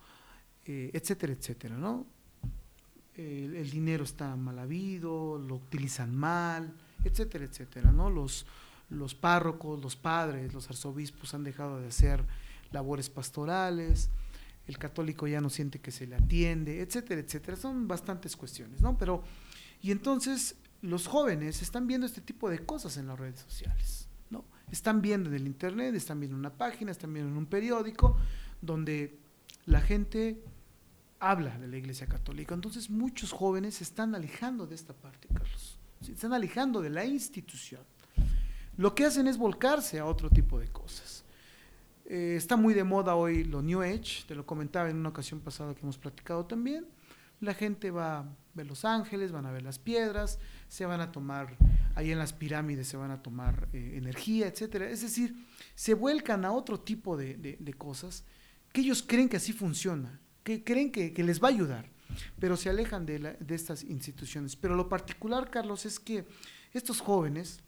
eh, 0.64 0.90
etcétera, 0.94 1.32
etcétera, 1.32 1.76
¿no? 1.76 2.06
El, 3.14 3.68
dinero 3.70 4.04
está 4.04 4.36
mal 4.36 4.60
habido, 4.60 5.38
lo 5.38 5.56
utilizan 5.56 6.14
mal, 6.14 6.72
etcétera, 7.02 7.44
etcétera, 7.44 7.90
¿no? 7.90 8.10
Los, 8.10 8.46
los 8.90 9.14
párrocos, 9.16 9.82
los 9.82 9.96
padres, 9.96 10.54
los 10.54 10.68
arzobispos 10.70 11.34
han 11.34 11.42
dejado 11.42 11.80
de 11.80 11.88
hacer 11.88 12.24
labores 12.70 13.10
pastorales, 13.10 14.10
el 14.68 14.78
católico 14.78 15.26
ya 15.26 15.40
no 15.40 15.50
siente 15.50 15.80
que 15.80 15.90
se 15.90 16.06
le 16.06 16.16
atiende, 16.16 16.82
etcétera, 16.82 17.20
etcétera. 17.20 17.56
Son 17.56 17.88
bastantes 17.88 18.36
cuestiones, 18.36 18.82
¿no? 18.82 18.96
Pero, 18.98 19.24
y 19.82 19.90
entonces 19.90 20.56
los 20.82 21.06
jóvenes 21.06 21.62
están 21.62 21.86
viendo 21.86 22.06
este 22.06 22.20
tipo 22.20 22.50
de 22.50 22.64
cosas 22.64 22.98
en 22.98 23.06
las 23.06 23.18
redes 23.18 23.40
sociales, 23.40 24.08
¿no? 24.30 24.44
Están 24.70 25.00
viendo 25.00 25.30
en 25.30 25.36
el 25.36 25.46
internet, 25.46 25.94
están 25.94 26.20
viendo 26.20 26.36
en 26.36 26.40
una 26.40 26.52
página, 26.52 26.92
están 26.92 27.12
viendo 27.12 27.30
en 27.32 27.38
un 27.38 27.46
periódico, 27.46 28.16
donde 28.60 29.18
la 29.64 29.80
gente 29.80 30.44
habla 31.18 31.58
de 31.58 31.66
la 31.66 31.78
Iglesia 31.78 32.06
Católica. 32.06 32.54
Entonces 32.54 32.90
muchos 32.90 33.32
jóvenes 33.32 33.76
se 33.76 33.84
están 33.84 34.14
alejando 34.14 34.66
de 34.66 34.74
esta 34.74 34.92
parte, 34.92 35.28
Carlos. 35.28 35.78
Se 36.02 36.12
están 36.12 36.34
alejando 36.34 36.82
de 36.82 36.90
la 36.90 37.06
institución. 37.06 37.80
Lo 38.76 38.94
que 38.94 39.06
hacen 39.06 39.26
es 39.26 39.38
volcarse 39.38 39.98
a 39.98 40.04
otro 40.04 40.30
tipo 40.30 40.60
de 40.60 40.68
cosas. 40.68 41.24
Eh, 42.10 42.36
está 42.36 42.56
muy 42.56 42.72
de 42.72 42.84
moda 42.84 43.14
hoy 43.16 43.44
lo 43.44 43.60
New 43.60 43.82
Age, 43.82 44.24
te 44.26 44.34
lo 44.34 44.46
comentaba 44.46 44.88
en 44.88 44.96
una 44.96 45.10
ocasión 45.10 45.40
pasada 45.40 45.74
que 45.74 45.82
hemos 45.82 45.98
platicado 45.98 46.46
también. 46.46 46.86
La 47.40 47.52
gente 47.52 47.90
va 47.90 48.20
a 48.20 48.36
ver 48.54 48.66
Los 48.66 48.86
Ángeles, 48.86 49.30
van 49.30 49.44
a 49.44 49.52
ver 49.52 49.62
las 49.62 49.78
piedras, 49.78 50.38
se 50.68 50.86
van 50.86 51.02
a 51.02 51.12
tomar, 51.12 51.54
ahí 51.94 52.10
en 52.10 52.18
las 52.18 52.32
pirámides 52.32 52.88
se 52.88 52.96
van 52.96 53.10
a 53.10 53.22
tomar 53.22 53.68
eh, 53.74 53.92
energía, 53.96 54.46
etcétera. 54.46 54.88
Es 54.88 55.02
decir, 55.02 55.36
se 55.74 55.92
vuelcan 55.92 56.46
a 56.46 56.52
otro 56.52 56.80
tipo 56.80 57.14
de, 57.16 57.34
de, 57.34 57.58
de 57.60 57.74
cosas 57.74 58.24
que 58.72 58.80
ellos 58.80 59.04
creen 59.06 59.28
que 59.28 59.36
así 59.36 59.52
funciona 59.52 60.18
que 60.48 60.64
creen 60.64 60.90
que, 60.90 61.12
que 61.12 61.22
les 61.22 61.42
va 61.42 61.48
a 61.48 61.50
ayudar, 61.50 61.90
pero 62.38 62.56
se 62.56 62.70
alejan 62.70 63.04
de, 63.04 63.18
la, 63.18 63.32
de 63.34 63.54
estas 63.54 63.84
instituciones. 63.84 64.56
Pero 64.56 64.74
lo 64.74 64.88
particular, 64.88 65.50
Carlos, 65.50 65.84
es 65.84 66.00
que 66.00 66.24
estos 66.72 67.02
jóvenes 67.02 67.60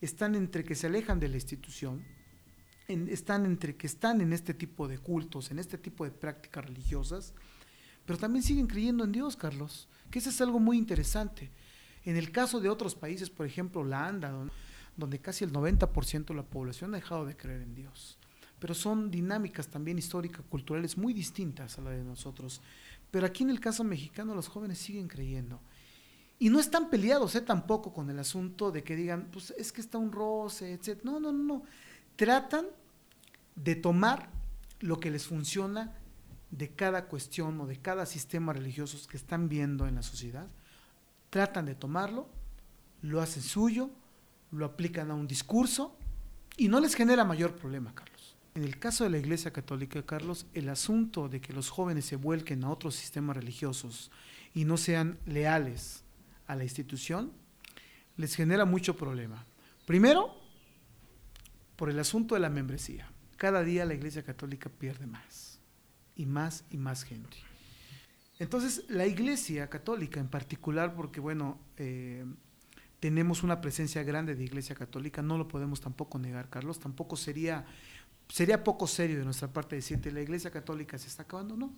están 0.00 0.34
entre 0.34 0.64
que 0.64 0.74
se 0.74 0.86
alejan 0.86 1.20
de 1.20 1.28
la 1.28 1.36
institución, 1.36 2.02
están 2.88 3.46
entre 3.46 3.76
que 3.76 3.86
están 3.86 4.20
en 4.20 4.32
este 4.32 4.54
tipo 4.54 4.88
de 4.88 4.98
cultos, 4.98 5.50
en 5.50 5.58
este 5.58 5.78
tipo 5.78 6.04
de 6.04 6.10
prácticas 6.10 6.64
religiosas, 6.64 7.34
pero 8.04 8.18
también 8.18 8.42
siguen 8.42 8.66
creyendo 8.66 9.04
en 9.04 9.12
Dios, 9.12 9.36
Carlos, 9.36 9.88
que 10.10 10.18
eso 10.20 10.30
es 10.30 10.40
algo 10.40 10.60
muy 10.60 10.78
interesante. 10.78 11.50
En 12.04 12.16
el 12.16 12.30
caso 12.30 12.60
de 12.60 12.68
otros 12.68 12.94
países, 12.94 13.30
por 13.30 13.46
ejemplo, 13.46 13.80
Holanda, 13.80 14.30
donde, 14.30 14.52
donde 14.96 15.18
casi 15.18 15.44
el 15.44 15.52
90% 15.52 16.26
de 16.26 16.34
la 16.34 16.44
población 16.44 16.94
ha 16.94 16.98
dejado 16.98 17.26
de 17.26 17.36
creer 17.36 17.62
en 17.62 17.74
Dios 17.74 18.18
pero 18.58 18.74
son 18.74 19.10
dinámicas 19.10 19.68
también 19.68 19.98
históricas, 19.98 20.44
culturales 20.48 20.96
muy 20.96 21.12
distintas 21.12 21.78
a 21.78 21.82
la 21.82 21.90
de 21.90 22.02
nosotros. 22.02 22.60
Pero 23.10 23.26
aquí 23.26 23.42
en 23.42 23.50
el 23.50 23.60
caso 23.60 23.84
mexicano 23.84 24.34
los 24.34 24.48
jóvenes 24.48 24.78
siguen 24.78 25.08
creyendo. 25.08 25.60
Y 26.38 26.50
no 26.50 26.60
están 26.60 26.90
peleados 26.90 27.34
¿eh? 27.34 27.40
tampoco 27.40 27.92
con 27.92 28.10
el 28.10 28.18
asunto 28.18 28.70
de 28.70 28.82
que 28.82 28.96
digan, 28.96 29.28
pues 29.32 29.52
es 29.56 29.72
que 29.72 29.80
está 29.80 29.98
un 29.98 30.12
roce, 30.12 30.72
etc. 30.72 31.02
No, 31.02 31.20
no, 31.20 31.32
no. 31.32 31.62
Tratan 32.16 32.66
de 33.54 33.76
tomar 33.76 34.30
lo 34.80 35.00
que 35.00 35.10
les 35.10 35.26
funciona 35.26 35.94
de 36.50 36.70
cada 36.70 37.06
cuestión 37.06 37.60
o 37.60 37.66
de 37.66 37.76
cada 37.76 38.06
sistema 38.06 38.52
religioso 38.52 38.98
que 39.08 39.16
están 39.16 39.48
viendo 39.48 39.86
en 39.86 39.96
la 39.96 40.02
sociedad. 40.02 40.46
Tratan 41.30 41.66
de 41.66 41.74
tomarlo, 41.74 42.28
lo 43.02 43.20
hacen 43.20 43.42
suyo, 43.42 43.90
lo 44.52 44.64
aplican 44.64 45.10
a 45.10 45.14
un 45.14 45.26
discurso 45.26 45.96
y 46.56 46.68
no 46.68 46.80
les 46.80 46.94
genera 46.94 47.24
mayor 47.24 47.54
problema, 47.56 47.94
Carlos. 47.94 48.36
En 48.54 48.64
el 48.64 48.78
caso 48.78 49.04
de 49.04 49.10
la 49.10 49.18
Iglesia 49.18 49.52
Católica, 49.52 50.02
Carlos, 50.06 50.46
el 50.54 50.70
asunto 50.70 51.28
de 51.28 51.42
que 51.42 51.52
los 51.52 51.68
jóvenes 51.68 52.06
se 52.06 52.16
vuelquen 52.16 52.64
a 52.64 52.70
otros 52.70 52.94
sistemas 52.94 53.36
religiosos 53.36 54.10
y 54.54 54.64
no 54.64 54.78
sean 54.78 55.18
leales 55.26 56.04
a 56.46 56.56
la 56.56 56.64
institución, 56.64 57.32
les 58.16 58.34
genera 58.34 58.64
mucho 58.64 58.96
problema. 58.96 59.44
Primero, 59.84 60.45
por 61.76 61.90
el 61.90 61.98
asunto 61.98 62.34
de 62.34 62.40
la 62.40 62.50
membresía. 62.50 63.10
Cada 63.36 63.62
día 63.62 63.84
la 63.84 63.94
Iglesia 63.94 64.22
Católica 64.22 64.70
pierde 64.70 65.06
más, 65.06 65.60
y 66.14 66.26
más 66.26 66.64
y 66.70 66.78
más 66.78 67.04
gente. 67.04 67.36
Entonces, 68.38 68.84
la 68.88 69.06
Iglesia 69.06 69.68
Católica 69.68 70.20
en 70.20 70.28
particular, 70.28 70.94
porque 70.94 71.20
bueno, 71.20 71.58
eh, 71.76 72.24
tenemos 73.00 73.42
una 73.42 73.60
presencia 73.60 74.02
grande 74.02 74.34
de 74.34 74.44
Iglesia 74.44 74.74
Católica, 74.74 75.22
no 75.22 75.38
lo 75.38 75.48
podemos 75.48 75.80
tampoco 75.80 76.18
negar, 76.18 76.48
Carlos, 76.50 76.80
tampoco 76.80 77.16
sería 77.16 77.66
sería 78.28 78.64
poco 78.64 78.86
serio 78.86 79.18
de 79.18 79.24
nuestra 79.24 79.52
parte 79.52 79.76
decirte 79.76 80.10
la 80.10 80.20
Iglesia 80.20 80.50
Católica 80.50 80.98
se 80.98 81.08
está 81.08 81.22
acabando, 81.22 81.56
no. 81.56 81.72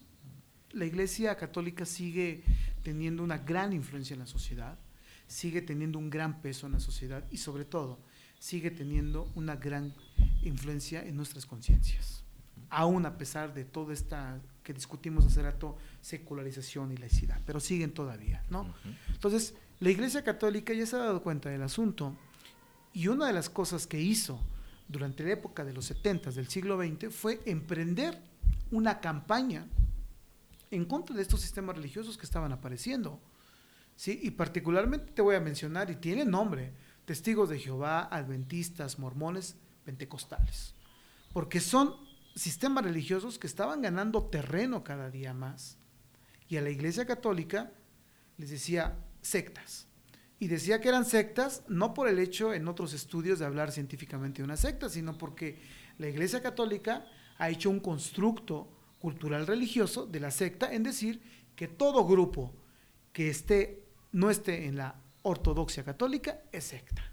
La 0.73 0.85
Iglesia 0.85 1.37
Católica 1.37 1.85
sigue 1.85 2.43
teniendo 2.83 3.23
una 3.23 3.39
gran 3.39 3.73
influencia 3.73 4.15
en 4.15 4.21
la 4.21 4.27
sociedad, 4.27 4.79
sigue 5.27 5.63
teniendo 5.63 5.99
un 5.99 6.11
gran 6.11 6.41
peso 6.41 6.67
en 6.67 6.73
la 6.73 6.81
sociedad 6.81 7.25
y 7.31 7.39
sobre 7.39 7.65
todo 7.65 8.01
sigue 8.39 8.71
teniendo 8.71 9.31
una 9.35 9.57
gran 9.57 9.93
influencia 10.43 11.03
en 11.03 11.17
nuestras 11.17 11.47
conciencias. 11.47 12.23
Aún 12.71 13.07
a 13.07 13.17
pesar 13.17 13.55
de 13.55 13.65
toda 13.65 13.95
esta 13.95 14.41
que 14.63 14.75
discutimos 14.75 15.25
hace 15.25 15.43
rato, 15.43 15.79
secularización 16.03 16.93
y 16.93 16.97
laicidad, 16.99 17.41
pero 17.47 17.59
siguen 17.59 17.93
todavía, 17.93 18.43
¿no? 18.51 18.75
Entonces, 19.11 19.55
la 19.81 19.91
Iglesia 19.91 20.23
Católica 20.23 20.75
ya 20.75 20.85
se 20.85 20.97
ha 20.97 20.99
dado 20.99 21.23
cuenta 21.23 21.49
del 21.49 21.63
asunto 21.63 22.15
y 22.93 23.09
una 23.09 23.27
de 23.27 23.33
las 23.33 23.49
cosas 23.49 23.87
que 23.87 23.99
hizo 24.01 24.39
durante 24.89 25.25
la 25.25 25.33
época 25.33 25.65
de 25.65 25.73
los 25.73 25.87
70 25.87 26.33
del 26.33 26.49
siglo 26.49 26.79
XX 26.79 27.15
fue 27.15 27.41
emprender 27.47 28.21
una 28.71 29.01
campaña 29.01 29.67
en 30.71 30.85
contra 30.85 31.17
de 31.17 31.23
estos 31.23 31.41
sistemas 31.41 31.77
religiosos 31.77 32.19
que 32.19 32.27
estaban 32.27 32.53
apareciendo. 32.53 33.21
¿sí? 33.97 34.21
Y 34.23 34.31
particularmente 34.33 35.13
te 35.13 35.23
voy 35.23 35.37
a 35.37 35.41
mencionar, 35.41 35.91
y 35.91 35.97
tiene 35.97 36.25
nombre, 36.25 36.73
testigos 37.09 37.49
de 37.49 37.59
Jehová, 37.59 38.03
adventistas, 38.03 38.99
mormones, 38.99 39.57
pentecostales. 39.87 40.75
Porque 41.33 41.59
son 41.59 41.95
sistemas 42.35 42.85
religiosos 42.85 43.39
que 43.39 43.47
estaban 43.47 43.81
ganando 43.81 44.25
terreno 44.25 44.85
cada 44.85 45.11
día 45.11 45.33
más. 45.33 45.79
Y 46.51 46.59
a 46.59 46.61
la 46.61 46.69
Iglesia 46.69 47.07
Católica 47.07 47.73
les 48.37 48.51
decía 48.51 48.99
sectas 49.23 49.87
y 50.39 50.49
decía 50.49 50.83
que 50.83 50.91
eran 50.91 51.07
sectas 51.07 51.63
no 51.67 51.95
por 51.95 52.09
el 52.09 52.19
hecho 52.19 52.53
en 52.53 52.69
otros 52.69 52.93
estudios 52.93 53.39
de 53.39 53.47
hablar 53.47 53.73
científicamente 53.73 54.43
de 54.43 54.45
una 54.45 54.59
secta, 54.59 54.91
sino 54.91 55.17
porque 55.17 55.59
la 55.97 56.09
Iglesia 56.09 56.43
Católica 56.43 57.07
ha 57.39 57.49
hecho 57.49 57.71
un 57.71 57.81
constructo 57.81 58.69
cultural 58.99 59.47
religioso 59.47 60.05
de 60.05 60.21
la 60.21 60.31
secta 60.31 60.75
en 60.75 60.83
decir 60.83 61.23
que 61.57 61.69
todo 61.69 62.07
grupo 62.07 62.53
que 63.15 63.31
esté 63.31 63.89
no 64.13 64.29
esté 64.29 64.67
en 64.67 64.77
la 64.77 65.08
ortodoxia 65.23 65.85
católica 65.85 66.41
es 66.53 66.65
secta. 66.65 67.05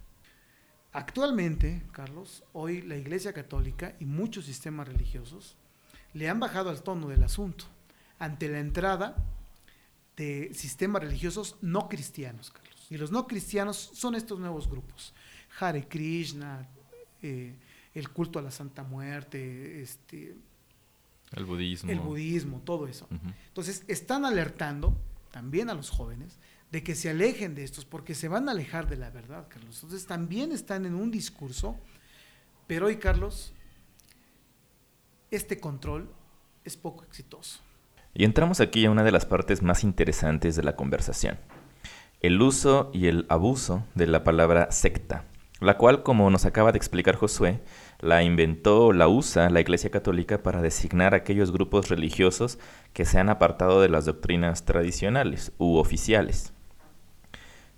Actualmente, 0.92 1.84
Carlos, 1.92 2.44
hoy 2.54 2.82
la 2.82 2.96
Iglesia 2.96 3.34
Católica 3.34 3.96
y 4.00 4.06
muchos 4.06 4.46
sistemas 4.46 4.88
religiosos 4.88 5.58
le 6.14 6.30
han 6.30 6.40
bajado 6.40 6.70
al 6.70 6.84
tono 6.84 7.10
del 7.10 7.24
asunto 7.24 7.66
ante 8.18 8.48
la 8.48 8.60
entrada 8.60 9.16
de 10.16 10.54
sistemas 10.54 11.04
religiosos 11.04 11.58
no 11.62 11.90
cristianos, 11.90 12.52
Carlos. 12.52 12.88
Y 12.90 12.98
los 12.98 13.12
no 13.12 13.28
cristianos 13.28 13.76
son 13.94 14.16
estos 14.16 14.40
nuevos 14.40 14.70
grupos. 14.70 15.14
Hare 15.60 15.88
Krishna, 15.88 16.66
eh, 17.22 17.56
el 17.94 18.10
culto 18.10 18.40
a 18.40 18.42
la 18.42 18.52
Santa 18.52 18.84
Muerte, 18.84 19.82
este, 19.82 20.36
el 21.32 21.46
budismo. 21.46 21.92
El 21.92 22.00
budismo, 22.00 22.62
todo 22.62 22.88
eso. 22.88 23.08
Entonces, 23.48 23.84
están 23.88 24.26
alertando 24.26 24.96
también 25.32 25.70
a 25.70 25.74
los 25.74 25.90
jóvenes 25.90 26.38
de 26.72 26.84
que 26.84 26.96
se 26.96 27.10
alejen 27.10 27.56
de 27.56 27.64
estos, 27.64 27.86
porque 27.86 28.16
se 28.16 28.28
van 28.28 28.50
a 28.50 28.52
alejar 28.52 28.88
de 28.90 28.98
la 28.98 29.10
verdad, 29.10 29.48
Carlos. 29.50 29.76
Entonces, 29.84 30.08
también 30.08 30.52
están 30.52 30.86
en 30.86 30.96
un 30.96 31.12
discurso, 31.12 31.78
pero 32.68 32.88
hoy, 32.88 32.98
Carlos, 32.98 33.54
este 35.32 35.60
control 35.60 36.10
es 36.64 36.76
poco 36.76 37.04
exitoso. 37.04 37.60
Y 38.14 38.24
entramos 38.24 38.60
aquí 38.62 38.86
a 38.86 38.92
una 38.92 39.04
de 39.04 39.12
las 39.12 39.26
partes 39.26 39.62
más 39.62 39.84
interesantes 39.84 40.56
de 40.56 40.64
la 40.64 40.76
conversación, 40.76 41.38
el 42.22 42.42
uso 42.42 42.90
y 42.94 43.08
el 43.08 43.26
abuso 43.30 43.86
de 43.94 44.08
la 44.08 44.24
palabra 44.24 44.72
secta, 44.72 45.26
la 45.60 45.78
cual, 45.78 46.04
como 46.04 46.30
nos 46.30 46.46
acaba 46.46 46.72
de 46.72 46.78
explicar 46.78 47.16
Josué, 47.16 47.62
la 48.00 48.24
inventó 48.24 48.88
o 48.88 48.94
la 48.94 49.08
usa 49.08 49.50
la 49.50 49.62
Iglesia 49.62 49.90
Católica 49.92 50.44
para 50.44 50.62
designar 50.62 51.14
aquellos 51.14 51.52
grupos 51.52 51.90
religiosos 51.90 52.60
que 52.94 53.06
se 53.06 53.20
han 53.20 53.30
apartado 53.30 53.82
de 53.82 53.90
las 53.90 54.06
doctrinas 54.06 54.66
tradicionales 54.66 55.52
u 55.58 55.78
oficiales. 55.78 56.55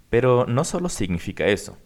Pero 0.10 0.46
no 0.48 0.64
solo 0.64 0.90
significa 0.90 1.46
eso. 1.46 1.78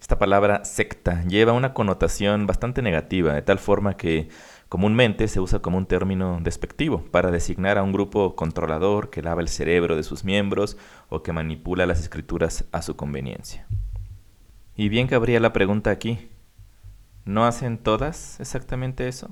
Esta 0.00 0.18
palabra 0.18 0.64
secta 0.64 1.24
lleva 1.24 1.52
una 1.52 1.74
connotación 1.74 2.46
bastante 2.46 2.82
negativa, 2.82 3.34
de 3.34 3.42
tal 3.42 3.58
forma 3.58 3.96
que 3.96 4.28
Comúnmente 4.74 5.28
se 5.28 5.38
usa 5.38 5.60
como 5.60 5.78
un 5.78 5.86
término 5.86 6.40
despectivo 6.42 7.04
para 7.12 7.30
designar 7.30 7.78
a 7.78 7.84
un 7.84 7.92
grupo 7.92 8.34
controlador 8.34 9.08
que 9.08 9.22
lava 9.22 9.40
el 9.40 9.46
cerebro 9.46 9.94
de 9.94 10.02
sus 10.02 10.24
miembros 10.24 10.76
o 11.08 11.22
que 11.22 11.32
manipula 11.32 11.86
las 11.86 12.00
escrituras 12.00 12.64
a 12.72 12.82
su 12.82 12.96
conveniencia. 12.96 13.68
Y 14.74 14.88
bien 14.88 15.06
cabría 15.06 15.38
la 15.38 15.52
pregunta 15.52 15.90
aquí, 15.90 16.28
¿no 17.24 17.44
hacen 17.44 17.78
todas 17.78 18.40
exactamente 18.40 19.06
eso? 19.06 19.30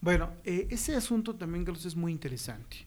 Bueno, 0.00 0.30
eh, 0.44 0.68
ese 0.70 0.94
asunto 0.94 1.34
también, 1.34 1.64
Carlos, 1.64 1.84
es 1.84 1.96
muy 1.96 2.12
interesante. 2.12 2.84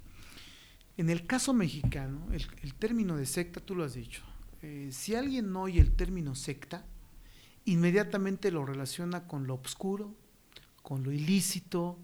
En 0.97 1.11
el 1.11 1.27
caso 1.27 1.53
mexicano, 1.53 2.27
el, 2.31 2.73
término 2.73 3.15
de 3.15 3.27
secta, 3.27 3.59
tú 3.59 3.75
lo 3.75 3.83
has 3.83 3.93
dicho, 3.93 4.23
eh, 4.63 4.89
si 4.91 5.13
alguien 5.13 5.55
oye 5.55 5.79
el 5.79 5.91
término 5.91 6.33
secta, 6.33 6.85
inmediatamente 7.65 8.49
lo 8.49 8.65
relaciona 8.65 9.27
con 9.27 9.45
lo 9.45 9.55
oscuro, 9.55 10.15
con 10.81 11.03
lo 11.03 11.11
ilícito, 11.11 11.99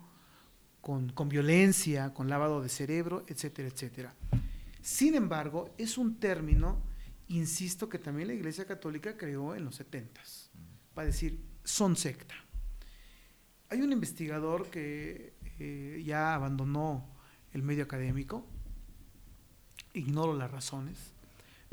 con, 0.79 1.11
violencia, 1.27 2.13
con 2.13 2.29
lavado 2.29 2.61
de 2.61 2.69
cerebro, 2.69 3.23
etcétera, 3.27 3.69
etcétera. 3.69 4.13
Sin 4.81 5.15
embargo, 5.15 5.73
es 5.77 5.97
un 5.97 6.19
término, 6.19 6.83
insisto, 7.29 7.89
que 7.89 7.97
también 7.97 8.27
la 8.27 8.33
Iglesia 8.35 8.65
Católica 8.65 9.17
creó 9.17 9.55
en 9.55 9.65
los 9.65 9.75
70 9.75 10.21
para 10.93 11.07
decir, 11.07 11.39
son 11.63 11.95
secta. 11.95 12.35
Hay 13.69 13.81
un 13.81 13.91
investigador 13.91 14.69
que 14.69 15.33
eh, 15.57 16.03
ya 16.05 16.35
abandonó 16.35 17.09
el 17.53 17.63
medio 17.63 17.85
académico, 17.85 18.45
ignoro 19.93 20.33
las 20.33 20.51
razones, 20.51 20.97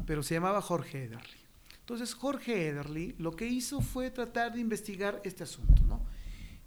pero 0.06 0.22
se 0.22 0.34
llamaba 0.34 0.60
Jorge 0.60 1.04
Ederly. 1.04 1.40
Entonces, 1.80 2.14
Jorge 2.14 2.68
Ederly 2.68 3.14
lo 3.18 3.34
que 3.34 3.46
hizo 3.46 3.80
fue 3.80 4.10
tratar 4.10 4.52
de 4.52 4.60
investigar 4.60 5.20
este 5.24 5.42
asunto, 5.42 5.82
¿no? 5.86 6.00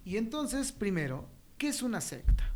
Y 0.04 0.18
entonces, 0.18 0.70
primero, 0.70 1.26
¿qué 1.56 1.68
es 1.68 1.82
una 1.82 2.00
secta? 2.00 2.52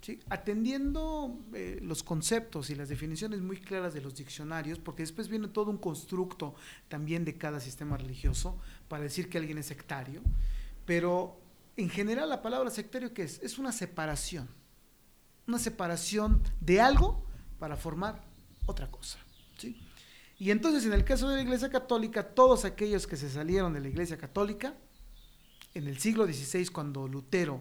¿Sí? 0.00 0.20
Atendiendo 0.30 1.38
eh, 1.52 1.80
los 1.82 2.02
conceptos 2.02 2.70
y 2.70 2.76
las 2.76 2.88
definiciones 2.88 3.40
muy 3.40 3.58
claras 3.58 3.92
de 3.92 4.00
los 4.00 4.14
diccionarios, 4.14 4.78
porque 4.78 5.02
después 5.02 5.28
viene 5.28 5.48
todo 5.48 5.70
un 5.70 5.76
constructo 5.76 6.54
también 6.88 7.24
de 7.24 7.36
cada 7.36 7.60
sistema 7.60 7.96
religioso 7.96 8.58
para 8.88 9.02
decir 9.02 9.28
que 9.28 9.38
alguien 9.38 9.58
es 9.58 9.66
sectario, 9.66 10.22
pero 10.86 11.38
en 11.76 11.90
general 11.90 12.30
la 12.30 12.40
palabra 12.40 12.70
sectario, 12.70 13.12
¿qué 13.12 13.24
es? 13.24 13.42
Es 13.42 13.58
una 13.58 13.72
separación, 13.72 14.48
una 15.46 15.58
separación 15.58 16.42
de 16.60 16.80
algo 16.80 17.26
para 17.58 17.76
formar 17.76 18.27
otra 18.68 18.90
cosa. 18.90 19.18
¿sí? 19.56 19.80
Y 20.38 20.50
entonces 20.50 20.84
en 20.86 20.92
el 20.92 21.04
caso 21.04 21.28
de 21.28 21.36
la 21.36 21.42
Iglesia 21.42 21.68
Católica, 21.68 22.22
todos 22.22 22.64
aquellos 22.64 23.06
que 23.06 23.16
se 23.16 23.28
salieron 23.28 23.72
de 23.72 23.80
la 23.80 23.88
Iglesia 23.88 24.16
Católica, 24.16 24.74
en 25.74 25.86
el 25.86 25.98
siglo 25.98 26.26
XVI, 26.26 26.68
cuando 26.68 27.06
Lutero 27.06 27.60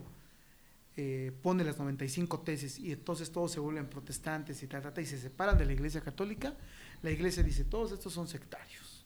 eh, 0.95 1.31
pone 1.41 1.63
las 1.63 1.77
95 1.77 2.39
tesis 2.41 2.79
y 2.79 2.91
entonces 2.91 3.31
todos 3.31 3.51
se 3.51 3.59
vuelven 3.59 3.89
protestantes 3.89 4.63
y, 4.63 4.65
y 4.65 5.05
se 5.05 5.19
separan 5.19 5.57
de 5.57 5.65
la 5.65 5.73
Iglesia 5.73 6.01
Católica, 6.01 6.55
la 7.01 7.11
Iglesia 7.11 7.43
dice, 7.43 7.63
todos 7.63 7.91
estos 7.91 8.13
son 8.13 8.27
sectarios. 8.27 9.05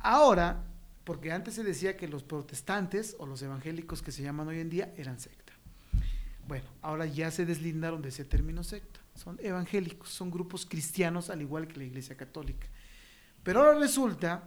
Ahora, 0.00 0.64
porque 1.04 1.32
antes 1.32 1.54
se 1.54 1.62
decía 1.62 1.96
que 1.96 2.08
los 2.08 2.22
protestantes 2.22 3.14
o 3.18 3.26
los 3.26 3.42
evangélicos 3.42 4.02
que 4.02 4.12
se 4.12 4.22
llaman 4.22 4.48
hoy 4.48 4.60
en 4.60 4.70
día 4.70 4.92
eran 4.96 5.20
secta. 5.20 5.43
Bueno, 6.46 6.66
ahora 6.82 7.06
ya 7.06 7.30
se 7.30 7.46
deslindaron 7.46 8.02
de 8.02 8.10
ese 8.10 8.24
término 8.24 8.62
secta. 8.64 9.00
Son 9.14 9.38
evangélicos, 9.40 10.10
son 10.10 10.30
grupos 10.30 10.66
cristianos 10.66 11.30
al 11.30 11.40
igual 11.40 11.68
que 11.68 11.78
la 11.78 11.84
Iglesia 11.84 12.16
Católica. 12.16 12.66
Pero 13.42 13.60
ahora 13.60 13.78
resulta 13.78 14.42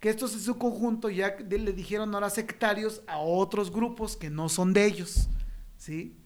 que 0.00 0.08
estos 0.08 0.32
en 0.32 0.40
su 0.40 0.58
conjunto 0.58 1.10
ya 1.10 1.36
le 1.38 1.72
dijeron 1.72 2.14
ahora 2.14 2.30
sectarios 2.30 3.02
a 3.06 3.18
otros 3.18 3.70
grupos 3.70 4.16
que 4.16 4.30
no 4.30 4.48
son 4.48 4.72
de 4.72 4.86
ellos, 4.86 5.28
¿sí? 5.76 6.16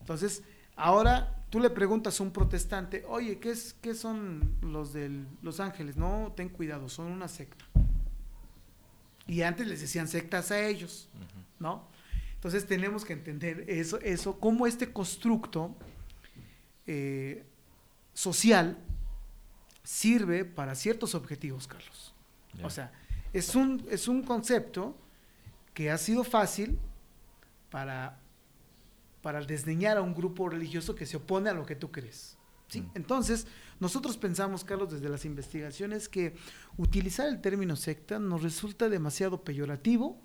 Entonces, 0.00 0.42
ahora 0.76 1.42
tú 1.50 1.58
le 1.58 1.70
preguntas 1.70 2.20
a 2.20 2.22
un 2.22 2.30
protestante, 2.30 3.04
oye, 3.08 3.38
¿qué, 3.38 3.50
es, 3.50 3.74
qué 3.80 3.94
son 3.94 4.56
los 4.60 4.92
de 4.92 5.24
Los 5.42 5.60
Ángeles? 5.60 5.96
No, 5.96 6.32
ten 6.36 6.50
cuidado, 6.50 6.88
son 6.88 7.06
una 7.06 7.28
secta. 7.28 7.64
Y 9.26 9.42
antes 9.42 9.66
les 9.66 9.80
decían 9.80 10.06
sectas 10.06 10.50
a 10.50 10.60
ellos, 10.60 11.08
¿no? 11.58 11.88
Entonces 12.36 12.66
tenemos 12.66 13.04
que 13.04 13.12
entender 13.12 13.64
eso, 13.68 13.98
eso 14.00 14.38
cómo 14.38 14.66
este 14.66 14.92
constructo 14.92 15.74
eh, 16.86 17.44
social 18.14 18.78
sirve 19.82 20.44
para 20.44 20.74
ciertos 20.74 21.14
objetivos, 21.14 21.66
Carlos. 21.66 22.14
O 22.62 22.70
sea, 22.70 22.92
es 23.32 23.54
un, 23.54 23.86
es 23.90 24.08
un 24.08 24.22
concepto 24.22 24.96
que 25.74 25.90
ha 25.90 25.98
sido 25.98 26.24
fácil 26.24 26.78
para, 27.70 28.18
para 29.22 29.44
desdeñar 29.44 29.98
a 29.98 30.02
un 30.02 30.14
grupo 30.14 30.48
religioso 30.48 30.94
que 30.94 31.04
se 31.04 31.18
opone 31.18 31.50
a 31.50 31.52
lo 31.52 31.66
que 31.66 31.76
tú 31.76 31.90
crees. 31.92 32.38
¿sí? 32.68 32.80
Mm. 32.80 32.90
Entonces, 32.94 33.46
nosotros 33.78 34.16
pensamos, 34.16 34.64
Carlos, 34.64 34.90
desde 34.90 35.08
las 35.08 35.24
investigaciones, 35.24 36.08
que 36.08 36.34
utilizar 36.78 37.28
el 37.28 37.40
término 37.40 37.76
secta 37.76 38.18
nos 38.18 38.42
resulta 38.42 38.88
demasiado 38.88 39.42
peyorativo, 39.42 40.18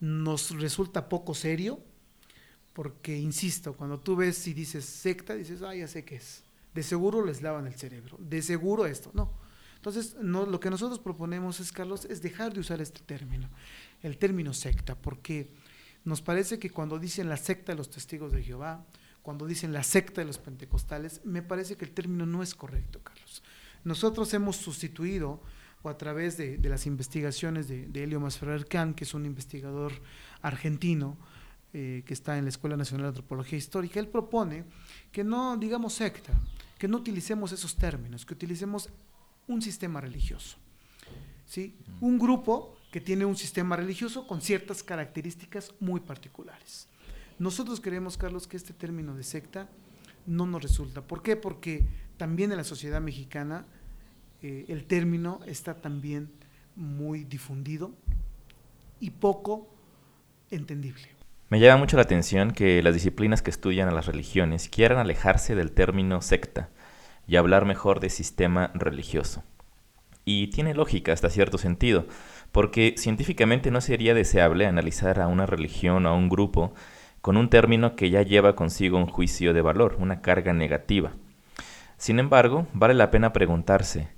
nos 0.00 0.50
resulta 0.50 1.08
poco 1.08 1.34
serio, 1.34 1.80
porque, 2.72 3.16
insisto, 3.16 3.74
cuando 3.74 4.00
tú 4.00 4.16
ves 4.16 4.46
y 4.48 4.54
dices 4.54 4.84
secta, 4.84 5.34
dices, 5.34 5.62
ah, 5.62 5.74
ya 5.74 5.86
sé 5.86 6.04
qué 6.04 6.16
es. 6.16 6.42
De 6.74 6.82
seguro 6.82 7.24
les 7.24 7.40
lavan 7.40 7.66
el 7.66 7.74
cerebro, 7.74 8.16
de 8.18 8.42
seguro 8.42 8.84
esto. 8.86 9.10
No, 9.14 9.30
entonces, 9.84 10.16
lo 10.22 10.60
que 10.60 10.70
nosotros 10.70 10.98
proponemos 10.98 11.60
es, 11.60 11.70
Carlos, 11.70 12.06
es 12.06 12.22
dejar 12.22 12.54
de 12.54 12.60
usar 12.60 12.80
este 12.80 13.00
término, 13.00 13.50
el 14.02 14.16
término 14.16 14.54
secta, 14.54 14.94
porque 14.94 15.50
nos 16.06 16.22
parece 16.22 16.58
que 16.58 16.70
cuando 16.70 16.98
dicen 16.98 17.28
la 17.28 17.36
secta 17.36 17.72
de 17.72 17.76
los 17.76 17.90
testigos 17.90 18.32
de 18.32 18.42
Jehová, 18.42 18.86
cuando 19.20 19.46
dicen 19.46 19.74
la 19.74 19.82
secta 19.82 20.22
de 20.22 20.26
los 20.26 20.38
pentecostales, 20.38 21.20
me 21.24 21.42
parece 21.42 21.76
que 21.76 21.84
el 21.84 21.90
término 21.90 22.24
no 22.24 22.42
es 22.42 22.54
correcto, 22.54 23.00
Carlos. 23.02 23.42
Nosotros 23.84 24.32
hemos 24.32 24.56
sustituido, 24.56 25.42
o 25.84 25.90
a 25.90 25.98
través 25.98 26.36
de, 26.38 26.58
las 26.62 26.86
investigaciones 26.86 27.68
de, 27.68 27.86
de 27.86 28.04
Elio 28.04 28.18
Masferrer 28.18 28.66
Kahn, 28.66 28.94
que 28.94 29.04
es 29.04 29.12
un 29.12 29.26
investigador 29.26 29.92
argentino, 30.40 31.16
eh, 31.74 32.02
que 32.06 32.14
está 32.14 32.38
en 32.38 32.44
la 32.44 32.48
Escuela 32.48 32.76
Nacional 32.76 33.04
de 33.04 33.08
Antropología 33.08 33.58
Histórica, 33.58 34.00
él 34.00 34.08
propone 34.08 34.64
que 35.12 35.22
no 35.24 35.56
digamos 35.58 35.92
secta, 35.92 36.32
que 36.78 36.88
no 36.88 36.96
utilicemos 36.96 37.52
esos 37.52 37.76
términos, 37.76 38.24
que 38.24 38.32
utilicemos 38.32 38.88
un 39.46 39.60
sistema 39.60 40.00
religioso. 40.00 40.56
¿sí? 41.44 41.76
Un 42.00 42.18
grupo 42.18 42.76
que 42.90 43.00
tiene 43.00 43.26
un 43.26 43.36
sistema 43.36 43.76
religioso 43.76 44.26
con 44.26 44.40
ciertas 44.40 44.82
características 44.82 45.74
muy 45.80 46.00
particulares. 46.00 46.88
Nosotros 47.38 47.80
creemos, 47.80 48.16
Carlos, 48.16 48.46
que 48.46 48.56
este 48.56 48.72
término 48.72 49.14
de 49.14 49.24
secta 49.24 49.68
no 50.26 50.46
nos 50.46 50.62
resulta. 50.62 51.02
¿Por 51.02 51.22
qué? 51.22 51.36
Porque 51.36 51.84
también 52.16 52.52
en 52.52 52.56
la 52.56 52.64
sociedad 52.64 53.00
mexicana 53.02 53.66
eh, 54.44 54.66
el 54.68 54.84
término 54.84 55.40
está 55.46 55.80
también 55.80 56.30
muy 56.76 57.24
difundido 57.24 57.92
y 59.00 59.08
poco 59.08 59.74
entendible. 60.50 61.04
Me 61.48 61.60
llama 61.60 61.78
mucho 61.78 61.96
la 61.96 62.02
atención 62.02 62.50
que 62.50 62.82
las 62.82 62.92
disciplinas 62.92 63.40
que 63.40 63.48
estudian 63.48 63.88
a 63.88 63.92
las 63.92 64.04
religiones 64.04 64.68
quieran 64.68 64.98
alejarse 64.98 65.54
del 65.54 65.72
término 65.72 66.20
secta 66.20 66.68
y 67.26 67.36
hablar 67.36 67.64
mejor 67.64 68.00
de 68.00 68.10
sistema 68.10 68.70
religioso. 68.74 69.42
Y 70.26 70.48
tiene 70.48 70.74
lógica 70.74 71.14
hasta 71.14 71.30
cierto 71.30 71.56
sentido, 71.56 72.06
porque 72.52 72.96
científicamente 72.98 73.70
no 73.70 73.80
sería 73.80 74.12
deseable 74.12 74.66
analizar 74.66 75.20
a 75.20 75.26
una 75.26 75.46
religión 75.46 76.04
o 76.04 76.10
a 76.10 76.14
un 76.14 76.28
grupo 76.28 76.74
con 77.22 77.38
un 77.38 77.48
término 77.48 77.96
que 77.96 78.10
ya 78.10 78.20
lleva 78.20 78.56
consigo 78.56 78.98
un 78.98 79.06
juicio 79.06 79.54
de 79.54 79.62
valor, 79.62 79.96
una 80.00 80.20
carga 80.20 80.52
negativa. 80.52 81.14
Sin 81.96 82.18
embargo, 82.18 82.66
vale 82.74 82.92
la 82.92 83.10
pena 83.10 83.32
preguntarse, 83.32 84.08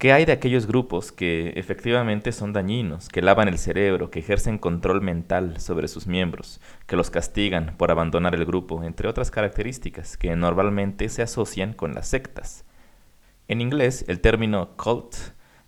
¿qué 0.00 0.14
hay 0.14 0.24
de 0.24 0.32
aquellos 0.32 0.66
grupos 0.66 1.12
que 1.12 1.52
efectivamente 1.56 2.32
son 2.32 2.54
dañinos, 2.54 3.10
que 3.10 3.20
lavan 3.20 3.48
el 3.48 3.58
cerebro, 3.58 4.10
que 4.10 4.20
ejercen 4.20 4.56
control 4.56 5.02
mental 5.02 5.60
sobre 5.60 5.88
sus 5.88 6.06
miembros, 6.06 6.58
que 6.86 6.96
los 6.96 7.10
castigan 7.10 7.74
por 7.76 7.90
abandonar 7.90 8.34
el 8.34 8.46
grupo, 8.46 8.82
entre 8.82 9.08
otras 9.08 9.30
características 9.30 10.16
que 10.16 10.34
normalmente 10.36 11.10
se 11.10 11.20
asocian 11.20 11.74
con 11.74 11.92
las 11.92 12.08
sectas? 12.08 12.64
En 13.46 13.60
inglés, 13.60 14.06
el 14.08 14.20
término 14.20 14.74
cult 14.78 15.16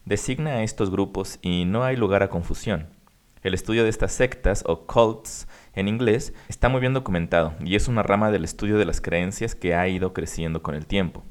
designa 0.07 0.53
a 0.53 0.63
estos 0.63 0.91
grupos 0.91 1.39
y 1.43 1.67
no 1.67 1.85
hay 1.85 1.97
lugar 1.97 2.23
a 2.23 2.31
confusión. 2.31 2.87
El 3.43 3.53
estudio 3.53 3.83
de 3.85 3.91
estas 3.91 4.13
sectas 4.13 4.65
o 4.67 4.87
cults 4.87 5.47
en 5.75 5.89
inglés 5.89 6.33
está 6.49 6.71
muy 6.71 6.81
bien 6.81 6.95
documentado 6.95 7.55
y 7.63 7.77
es 7.77 7.87
una 7.87 8.03
rama 8.03 8.31
del 8.31 8.45
estudio 8.45 8.79
de 8.79 8.87
las 8.87 9.03
creencias 9.03 9.55
que 9.55 9.75
ha 9.75 9.87
ido 9.89 10.15
creciendo 10.15 10.63
con 10.63 10.75
el 10.75 10.87
tiempo. 10.87 11.23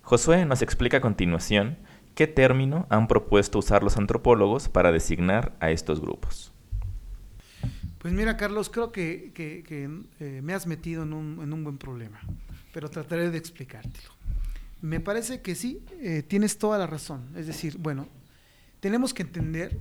Josué 0.00 0.46
nos 0.46 0.62
explica 0.62 0.96
a 0.96 1.00
continuación 1.02 1.76
qué 2.14 2.26
término 2.26 2.86
han 2.90 3.08
propuesto 3.08 3.58
usar 3.58 3.82
los 3.82 3.96
antropólogos 3.96 4.68
para 4.68 4.92
designar 4.92 5.56
a 5.60 5.70
estos 5.70 6.00
grupos. 6.00 6.52
Pues 7.98 8.14
mira, 8.14 8.36
Carlos, 8.36 8.70
creo 8.70 8.92
que, 8.92 9.32
eh, 9.36 10.40
me 10.42 10.54
has 10.54 10.66
metido 10.66 11.02
en 11.02 11.12
un, 11.12 11.40
en 11.42 11.52
un, 11.52 11.64
buen 11.64 11.76
problema, 11.76 12.20
pero 12.72 12.88
trataré 12.88 13.30
de 13.30 13.36
explicártelo. 13.36 14.10
Me 14.80 15.00
parece 15.00 15.42
que 15.42 15.54
sí, 15.54 15.84
eh, 16.00 16.22
tienes 16.26 16.56
toda 16.56 16.78
la 16.78 16.86
razón. 16.86 17.28
Es 17.36 17.46
decir, 17.46 17.76
bueno, 17.78 18.08
tenemos 18.80 19.12
que 19.12 19.22
entender 19.22 19.78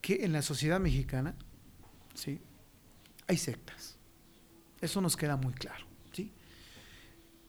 que 0.00 0.24
en 0.24 0.32
la 0.32 0.42
sociedad 0.42 0.78
mexicana, 0.78 1.34
¿sí? 2.14 2.40
Hay 3.26 3.36
sectas. 3.36 3.96
Eso 4.80 5.00
nos 5.00 5.16
queda 5.16 5.36
muy 5.36 5.52
claro. 5.54 5.91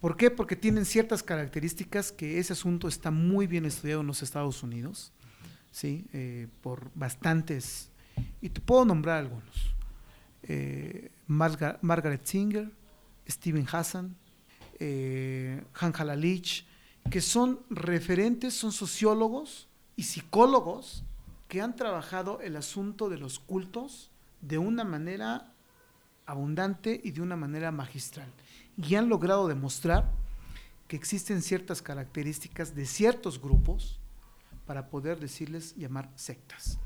¿Por 0.04 0.18
qué? 0.18 0.30
Porque 0.30 0.58
tienen 0.58 0.84
ciertas 0.84 1.24
características 1.24 2.12
que 2.12 2.38
ese 2.38 2.52
asunto 2.52 2.89
está 2.89 3.10
muy 3.10 3.48
bien 3.48 3.63
estudiado 3.63 4.02
en 4.02 4.08
los 4.08 4.22
Estados 4.22 4.62
Unidos, 4.62 5.13
¿sí? 5.72 6.06
Eh, 6.12 6.50
por 6.60 6.92
bastantes, 6.94 7.89
y 8.42 8.50
te 8.50 8.60
puedo 8.60 8.84
nombrar 8.84 9.20
algunos. 9.20 9.74
Eh, 10.42 11.10
Margaret 11.28 12.26
Singer, 12.26 12.70
Steven 13.26 13.66
Hassan, 13.72 14.13
eh, 14.78 15.63
Han 15.80 15.94
Halalich, 15.98 16.66
que 17.10 17.22
son 17.22 17.62
referentes, 17.70 18.54
son 18.56 18.74
sociólogos 18.74 19.70
y 19.96 20.04
psicólogos 20.04 21.06
que 21.48 21.62
han 21.62 21.78
trabajado 21.78 22.42
el 22.42 22.58
asunto 22.58 23.08
de 23.08 23.20
los 23.20 23.39
cultos 23.39 24.12
de 24.42 24.58
una 24.58 24.84
manera 24.84 25.54
abundante 26.26 27.00
y 27.02 27.12
de 27.12 27.22
una 27.22 27.38
manera 27.38 27.72
magistral. 27.72 28.28
Y 28.78 28.96
han 28.96 29.10
logrado 29.10 29.48
demostrar 29.48 30.12
que 30.88 30.96
existen 30.96 31.42
ciertas 31.42 31.82
características 31.82 32.76
de 32.76 32.86
ciertos 32.86 33.42
grupos 33.42 34.00
para 34.66 34.90
poder 34.90 35.20
decirles 35.20 35.76
llamar 35.76 36.12
sectas. 36.16 36.80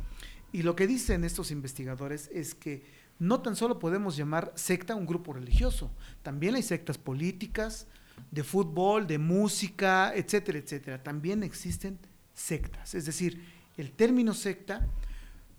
Y 0.52 0.64
lo 0.64 0.76
que 0.76 0.88
dicen 0.88 1.24
estos 1.24 1.52
investigadores 1.52 2.30
es 2.34 2.56
que 2.56 2.84
no 3.20 3.42
tan 3.42 3.56
solo 3.56 3.80
podemos 3.80 4.16
llamar 4.16 4.54
secta 4.56 4.96
un 4.96 5.06
grupo 5.06 5.34
religioso, 5.34 5.92
también 6.24 6.56
hay 6.56 6.64
sectas 6.64 6.98
políticas, 6.98 7.88
de 8.32 8.44
fútbol, 8.44 9.08
de 9.08 9.18
música, 9.18 10.14
etcétera, 10.16 10.60
etcétera. 10.60 11.04
También 11.04 11.44
existen 11.44 11.98
sectas. 12.34 12.96
Es 12.96 13.06
decir, 13.06 13.44
el 13.78 13.92
término 13.92 14.34
secta 14.34 14.88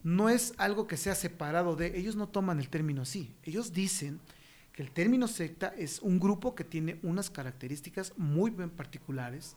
no 0.02 0.28
es 0.28 0.54
algo 0.58 0.86
que 0.86 0.96
sea 0.96 1.14
separado 1.14 1.76
de, 1.76 1.98
ellos 1.98 2.16
no 2.16 2.28
toman 2.28 2.58
el 2.58 2.68
término 2.68 3.02
así. 3.02 3.34
Ellos 3.42 3.72
dicen 3.72 4.20
el 4.78 4.92
término 4.92 5.26
secta 5.26 5.74
es 5.76 6.00
un 6.00 6.20
grupo 6.20 6.54
que 6.54 6.64
tiene 6.64 7.00
unas 7.02 7.30
características 7.30 8.12
muy 8.16 8.50
bien 8.50 8.70
particulares, 8.70 9.56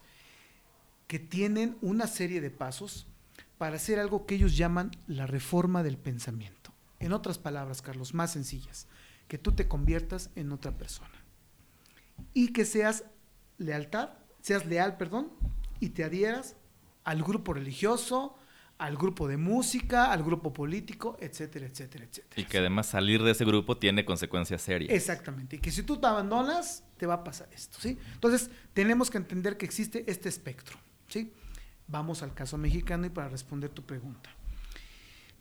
que 1.07 1.19
tienen 1.19 1.77
una 1.81 2.07
serie 2.07 2.41
de 2.41 2.49
pasos 2.49 3.05
para 3.57 3.75
hacer 3.75 3.99
algo 3.99 4.25
que 4.25 4.35
ellos 4.35 4.57
llaman 4.57 4.91
la 5.07 5.27
reforma 5.27 5.83
del 5.83 5.97
pensamiento. 5.97 6.73
En 6.99 7.13
otras 7.13 7.37
palabras, 7.37 7.81
Carlos, 7.81 8.13
más 8.13 8.31
sencillas, 8.31 8.87
que 9.27 9.37
tú 9.37 9.51
te 9.51 9.67
conviertas 9.67 10.31
en 10.35 10.51
otra 10.51 10.77
persona. 10.77 11.23
Y 12.33 12.53
que 12.53 12.65
seas 12.65 13.03
lealtad, 13.59 14.09
seas 14.41 14.65
leal, 14.65 14.97
perdón, 14.97 15.31
y 15.79 15.89
te 15.89 16.03
adhieras 16.03 16.55
al 17.03 17.21
grupo 17.23 17.53
religioso, 17.53 18.35
al 18.81 18.97
grupo 18.97 19.27
de 19.27 19.37
música, 19.37 20.11
al 20.11 20.23
grupo 20.23 20.51
político, 20.51 21.15
etcétera, 21.19 21.67
etcétera, 21.67 22.03
etcétera. 22.03 22.41
Y 22.41 22.45
que 22.45 22.57
además 22.57 22.87
salir 22.87 23.21
de 23.21 23.29
ese 23.29 23.45
grupo 23.45 23.77
tiene 23.77 24.05
consecuencias 24.05 24.63
serias. 24.63 24.91
Exactamente. 24.91 25.57
Y 25.57 25.59
que 25.59 25.71
si 25.71 25.83
tú 25.83 25.97
te 25.97 26.07
abandonas, 26.07 26.83
te 26.97 27.05
va 27.05 27.13
a 27.13 27.23
pasar 27.23 27.47
esto, 27.53 27.77
¿sí? 27.79 27.99
Entonces, 28.15 28.49
tenemos 28.73 29.11
que 29.11 29.19
entender 29.19 29.55
que 29.55 29.67
existe 29.67 30.03
este 30.07 30.29
espectro, 30.29 30.79
¿sí? 31.07 31.31
Vamos 31.85 32.23
al 32.23 32.33
caso 32.33 32.57
mexicano 32.57 33.05
y 33.05 33.11
para 33.11 33.29
responder 33.29 33.69
tu 33.69 33.83
pregunta. 33.83 34.31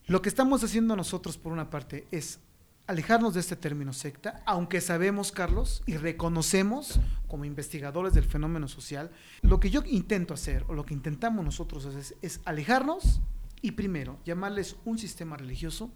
Lo 0.06 0.20
que 0.20 0.28
estamos 0.28 0.62
haciendo 0.62 0.94
nosotros, 0.94 1.38
por 1.38 1.54
una 1.54 1.70
parte, 1.70 2.06
es 2.10 2.40
alejarnos 2.86 3.34
de 3.34 3.40
este 3.40 3.56
término 3.56 3.92
secta, 3.92 4.42
aunque 4.46 4.80
sabemos, 4.80 5.32
Carlos, 5.32 5.82
y 5.86 5.96
reconocemos 5.96 6.98
como 7.28 7.44
investigadores 7.44 8.14
del 8.14 8.24
fenómeno 8.24 8.66
social, 8.66 9.10
lo 9.42 9.60
que 9.60 9.70
yo 9.70 9.82
intento 9.86 10.34
hacer, 10.34 10.64
o 10.68 10.74
lo 10.74 10.84
que 10.84 10.94
intentamos 10.94 11.44
nosotros 11.44 11.86
hacer, 11.86 12.16
es 12.20 12.40
alejarnos 12.44 13.20
y 13.62 13.72
primero 13.72 14.18
llamarles 14.24 14.76
un 14.84 14.98
sistema 14.98 15.36
religioso, 15.36 15.90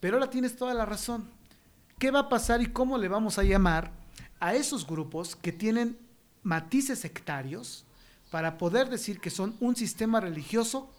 pero 0.00 0.16
ahora 0.16 0.30
tienes 0.30 0.56
toda 0.56 0.74
la 0.74 0.84
razón. 0.86 1.30
¿Qué 1.98 2.10
va 2.10 2.20
a 2.20 2.28
pasar 2.28 2.60
y 2.60 2.66
cómo 2.66 2.98
le 2.98 3.08
vamos 3.08 3.38
a 3.38 3.44
llamar 3.44 3.92
a 4.40 4.54
esos 4.54 4.86
grupos 4.86 5.36
que 5.36 5.52
tienen 5.52 5.98
matices 6.42 6.98
sectarios 6.98 7.84
para 8.30 8.58
poder 8.58 8.90
decir 8.90 9.20
que 9.20 9.30
son 9.30 9.56
un 9.60 9.76
sistema 9.76 10.20
religioso? 10.20 10.92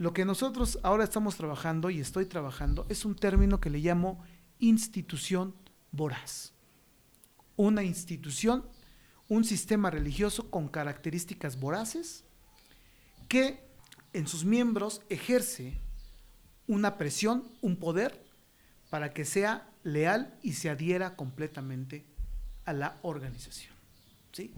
Lo 0.00 0.14
que 0.14 0.24
nosotros 0.24 0.78
ahora 0.82 1.04
estamos 1.04 1.36
trabajando 1.36 1.90
y 1.90 2.00
estoy 2.00 2.24
trabajando 2.24 2.86
es 2.88 3.04
un 3.04 3.14
término 3.14 3.60
que 3.60 3.68
le 3.68 3.80
llamo 3.80 4.24
institución 4.58 5.54
voraz. 5.92 6.54
Una 7.54 7.82
institución, 7.82 8.64
un 9.28 9.44
sistema 9.44 9.90
religioso 9.90 10.48
con 10.48 10.68
características 10.68 11.60
voraces 11.60 12.24
que 13.28 13.62
en 14.14 14.26
sus 14.26 14.46
miembros 14.46 15.02
ejerce 15.10 15.78
una 16.66 16.96
presión, 16.96 17.44
un 17.60 17.76
poder 17.76 18.24
para 18.88 19.12
que 19.12 19.26
sea 19.26 19.68
leal 19.82 20.34
y 20.42 20.54
se 20.54 20.70
adhiera 20.70 21.14
completamente 21.14 22.06
a 22.64 22.72
la 22.72 22.98
organización. 23.02 23.74
¿sí? 24.32 24.54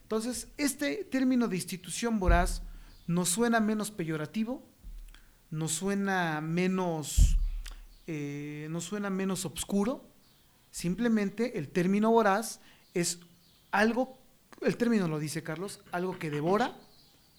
Entonces, 0.00 0.48
este 0.56 1.04
término 1.04 1.48
de 1.48 1.56
institución 1.56 2.18
voraz 2.18 2.62
nos 3.06 3.28
suena 3.28 3.60
menos 3.60 3.90
peyorativo, 3.90 4.64
nos 5.50 5.72
suena 5.72 6.40
menos, 6.40 7.36
eh, 8.06 8.68
suena 8.80 9.10
menos 9.10 9.44
oscuro. 9.44 10.04
Simplemente 10.70 11.58
el 11.58 11.68
término 11.68 12.10
voraz 12.10 12.60
es 12.94 13.20
algo, 13.70 14.18
el 14.62 14.76
término 14.76 15.08
lo 15.08 15.18
dice 15.18 15.42
Carlos, 15.42 15.80
algo 15.92 16.18
que 16.18 16.30
devora 16.30 16.76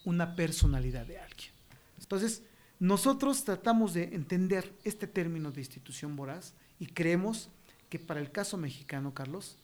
una 0.06 0.36
personalidad 0.36 1.06
de 1.06 1.20
alguien. 1.20 1.52
Entonces, 2.00 2.44
nosotros 2.80 3.44
tratamos 3.44 3.94
de 3.94 4.04
entender 4.16 4.72
este 4.84 5.08
término 5.08 5.52
de 5.52 5.62
institución 5.62 6.16
voraz 6.16 6.54
y 6.80 6.88
creemos 6.88 7.50
que 7.90 8.00
para 8.00 8.20
el 8.20 8.32
caso 8.32 8.58
mexicano, 8.58 9.14
Carlos, 9.14 9.58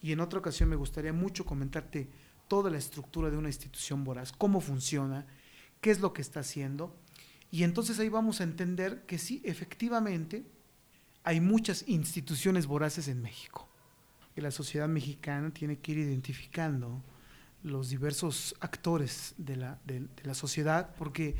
y 0.00 0.12
en 0.12 0.20
otra 0.20 0.38
ocasión 0.38 0.68
me 0.68 0.76
gustaría 0.76 1.12
mucho 1.12 1.44
comentarte 1.44 2.08
toda 2.46 2.70
la 2.70 2.78
estructura 2.78 3.30
de 3.30 3.36
una 3.36 3.48
institución 3.48 4.04
voraz, 4.04 4.32
cómo 4.32 4.60
funciona, 4.60 5.26
qué 5.80 5.90
es 5.90 6.00
lo 6.00 6.12
que 6.12 6.22
está 6.22 6.40
haciendo, 6.40 6.94
y 7.50 7.62
entonces 7.62 7.98
ahí 7.98 8.08
vamos 8.08 8.40
a 8.40 8.44
entender 8.44 9.04
que 9.06 9.18
sí, 9.18 9.40
efectivamente, 9.44 10.44
hay 11.24 11.40
muchas 11.40 11.86
instituciones 11.88 12.66
voraces 12.66 13.08
en 13.08 13.22
México. 13.22 13.68
Que 14.34 14.42
la 14.42 14.50
sociedad 14.50 14.88
mexicana 14.88 15.50
tiene 15.50 15.78
que 15.78 15.92
ir 15.92 15.98
identificando 15.98 17.02
los 17.62 17.90
diversos 17.90 18.54
actores 18.60 19.34
de 19.38 19.56
la, 19.56 19.78
de, 19.84 20.06
la 20.22 20.34
sociedad, 20.34 20.94
porque 20.96 21.36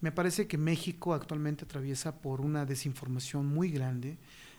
me 0.00 0.12
parece 0.12 0.46
que 0.46 0.58
México 0.58 1.14
actualmente 1.14 1.64
atraviesa 1.64 2.20
por 2.20 2.40
una 2.40 2.66
desinformación 2.66 3.46
muy 3.46 3.70
grande, 3.70 4.18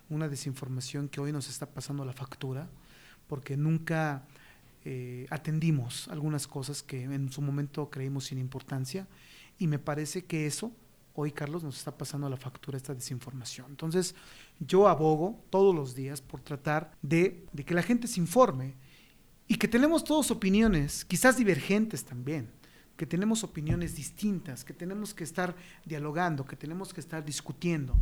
una 0.10 0.28
desinformación 0.30 1.10
que 1.10 1.20
hoy 1.20 1.32
nos 1.32 1.50
está 1.50 1.68
pasando 1.68 2.06
la 2.06 2.14
factura, 2.14 2.70
porque 3.28 3.58
nunca 3.58 4.26
eh, 4.84 5.28
atendimos 5.30 6.08
algunas 6.08 6.48
cosas 6.48 6.82
que 6.82 7.04
en 7.04 7.32
su 7.32 7.42
momento 7.42 7.90
creímos 7.90 8.26
sin 8.26 8.40
importancia, 8.40 9.08
y 9.60 9.68
me 9.68 9.80
parece 9.80 10.26
que 10.26 10.48
eso 10.48 10.72
hoy, 11.16 11.32
Carlos, 11.32 11.64
nos 11.64 11.78
está 11.78 11.98
pasando 11.98 12.30
la 12.30 12.38
factura 12.38 12.78
esta 12.78 12.94
desinformación. 12.94 13.68
Entonces, 13.70 14.16
yo 14.60 14.88
abogo 14.88 15.44
todos 15.50 15.74
los 15.74 15.96
días 15.96 16.22
por 16.22 16.42
tratar 16.42 16.92
de, 17.02 17.46
que 17.66 17.74
la 17.74 17.82
gente 17.82 18.08
se 18.08 18.20
informe 18.20 18.76
y 19.48 19.56
que 19.56 19.68
tenemos 19.68 20.04
todos 20.04 20.30
opiniones, 20.32 21.06
quizás 21.06 21.38
divergentes 21.38 22.04
también, 22.04 22.52
que 22.98 23.06
tenemos 23.06 23.44
opiniones 23.44 23.96
distintas, 23.96 24.64
que 24.64 24.74
tenemos 24.74 25.14
que 25.14 25.24
estar 25.24 25.56
dialogando, 25.86 26.46
que 26.46 26.56
tenemos 26.56 26.94
que 26.94 27.02
estar 27.02 27.24
discutiendo, 27.24 27.96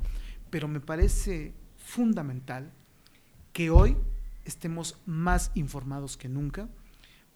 pero 0.49 0.67
me 0.67 0.79
parece 0.79 1.53
fundamental 1.77 2.71
que 3.51 3.69
hoy 3.69 3.97
estemos 4.45 4.97
más 5.05 5.51
informados 5.55 6.17
que 6.17 6.29
nunca 6.29 6.67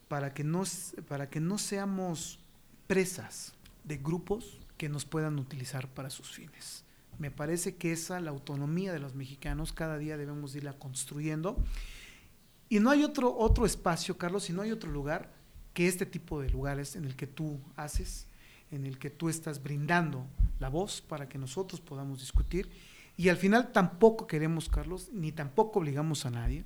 para 0.08 0.34
que 0.34 0.44
no, 0.44 0.64
para 1.08 1.30
que 1.30 1.40
no 1.40 1.58
seamos 1.58 2.40
presas 2.88 3.54
de 3.84 3.98
grupos 3.98 4.60
que 4.78 4.90
nos 4.90 5.06
puedan 5.06 5.40
utilizar 5.40 5.88
para 5.88 6.10
sus 6.10 6.32
fines. 6.32 6.86
Me 7.20 7.32
parece 7.32 7.76
que 7.76 7.92
esa, 7.92 8.20
la 8.20 8.30
autonomía 8.30 8.94
de 8.94 9.00
los 9.00 9.16
mexicanos, 9.16 9.74
cada 9.74 9.98
día 9.98 10.18
debemos 10.18 10.56
irla 10.56 10.74
construyendo. 10.74 11.58
Y 12.70 12.80
no 12.80 12.92
hay 12.92 13.04
otro, 13.04 13.36
otro 13.36 13.66
espacio, 13.66 14.18
Carlos, 14.18 14.50
y 14.50 14.54
no 14.54 14.62
hay 14.62 14.72
otro 14.72 14.92
lugar 14.92 15.32
que 15.74 15.88
este 15.88 16.06
tipo 16.06 16.42
de 16.42 16.50
lugares 16.50 16.96
en 16.96 17.06
el 17.06 17.16
que 17.16 17.28
tú 17.28 17.60
haces, 17.76 18.28
en 18.72 18.86
el 18.86 19.00
que 19.00 19.10
tú 19.10 19.30
estás 19.30 19.62
brindando 19.62 20.26
la 20.60 20.70
voz 20.70 21.02
para 21.02 21.30
que 21.30 21.38
nosotros 21.38 21.82
podamos 21.82 22.20
discutir. 22.20 22.70
Y 23.16 23.30
al 23.30 23.38
final 23.38 23.72
tampoco 23.72 24.28
queremos, 24.28 24.70
Carlos, 24.70 25.10
ni 25.12 25.32
tampoco 25.32 25.80
obligamos 25.80 26.26
a 26.26 26.32
nadie. 26.32 26.66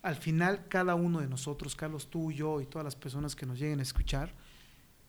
Al 0.00 0.16
final 0.16 0.68
cada 0.68 0.94
uno 0.94 1.20
de 1.20 1.28
nosotros, 1.28 1.76
Carlos, 1.76 2.08
tú, 2.08 2.32
yo 2.32 2.60
y 2.60 2.66
todas 2.66 2.84
las 2.84 2.96
personas 2.96 3.36
que 3.36 3.46
nos 3.46 3.58
lleguen 3.58 3.80
a 3.80 3.82
escuchar, 3.82 4.34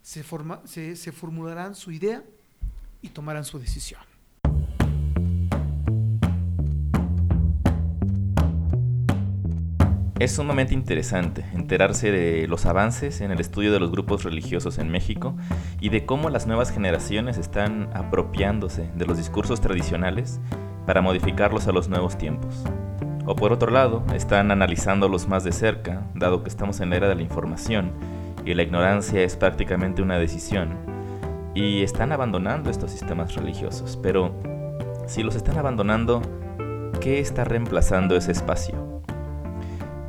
se, 0.03 0.21
forma, 0.21 0.59
se, 0.65 0.95
formularán 1.13 1.75
su 1.75 1.91
idea 1.91 2.21
y 3.01 3.09
tomarán 3.09 3.45
su 3.45 3.57
decisión. 3.57 4.01
Es 10.19 10.33
sumamente 10.33 10.73
interesante 10.73 11.45
enterarse 11.53 12.11
de 12.11 12.47
los 12.47 12.65
avances 12.65 13.19
en 13.21 13.31
el 13.31 13.39
estudio 13.39 13.73
de 13.73 13.79
los 13.79 13.91
grupos 13.91 14.23
religiosos 14.23 14.77
en 14.77 14.89
México 14.89 15.35
y 15.81 15.89
de 15.89 16.05
cómo 16.05 16.29
las 16.29 16.47
nuevas 16.47 16.71
generaciones 16.71 17.37
están 17.37 17.89
apropiándose 17.93 18.89
de 18.95 19.05
los 19.05 19.17
discursos 19.17 19.59
tradicionales 19.59 20.39
para 20.85 21.01
modificarlos 21.01 21.67
a 21.67 21.71
los 21.71 21.89
nuevos 21.89 22.17
tiempos. 22.17 22.63
O 23.25 23.35
por 23.35 23.51
otro 23.51 23.71
lado, 23.71 24.03
están 24.13 24.51
analizándolos 24.51 25.27
más 25.27 25.43
de 25.43 25.53
cerca, 25.53 26.05
dado 26.13 26.43
que 26.43 26.49
estamos 26.49 26.79
en 26.79 26.89
la 26.89 26.97
era 26.97 27.09
de 27.09 27.15
la 27.15 27.21
información 27.21 27.91
y 28.45 28.53
la 28.53 28.63
ignorancia 28.63 29.21
es 29.21 29.35
prácticamente 29.35 30.01
una 30.01 30.17
decisión, 30.17 30.77
y 31.53 31.83
están 31.83 32.11
abandonando 32.11 32.69
estos 32.69 32.91
sistemas 32.91 33.35
religiosos. 33.35 33.97
Pero, 34.01 34.33
si 35.05 35.23
los 35.23 35.35
están 35.35 35.57
abandonando, 35.57 36.21
¿qué 36.99 37.19
está 37.19 37.43
reemplazando 37.43 38.15
ese 38.15 38.31
espacio? 38.31 39.01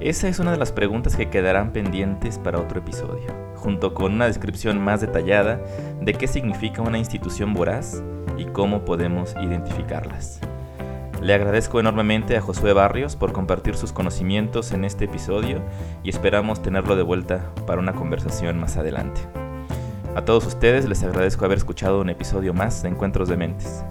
Esa 0.01 0.29
es 0.29 0.39
una 0.39 0.53
de 0.53 0.59
las 0.59 0.73
preguntas 0.73 1.17
que 1.17 1.31
quedarán 1.31 1.73
pendientes 1.73 2.39
para 2.39 2.61
otro 2.61 2.81
episodio, 2.81 3.27
junto 3.57 3.95
con 3.95 4.15
una 4.15 4.27
descripción 4.27 4.81
más 4.83 5.01
detallada 5.01 5.61
de 6.01 6.15
qué 6.15 6.27
significa 6.27 6.83
una 6.83 6.99
institución 6.99 7.55
voraz 7.55 8.03
y 8.37 8.45
cómo 8.47 8.85
podemos 8.85 9.35
identificarlas. 9.41 10.41
Le 11.25 11.33
agradezco 11.33 11.81
enormemente 11.81 12.37
a 12.37 12.43
Josué 12.43 12.75
Barrios 12.75 13.17
por 13.17 13.33
compartir 13.33 13.77
sus 13.77 13.93
conocimientos 13.93 14.73
en 14.73 14.85
este 14.85 15.07
episodio 15.07 15.63
y 16.03 16.11
esperamos 16.11 16.61
tenerlo 16.61 16.97
de 16.97 17.03
vuelta 17.03 17.51
para 17.67 17.81
una 17.81 17.95
conversación 17.95 18.61
más 18.61 18.77
adelante. 18.77 19.23
A 20.15 20.27
todos 20.27 20.45
ustedes 20.45 20.87
les 20.87 21.03
agradezco 21.03 21.47
haber 21.47 21.57
escuchado 21.57 22.03
un 22.03 22.11
episodio 22.11 22.53
más 22.53 22.83
de 22.83 22.91
Encuentros 22.91 23.31
de 23.31 23.39
Mentes. 23.39 23.87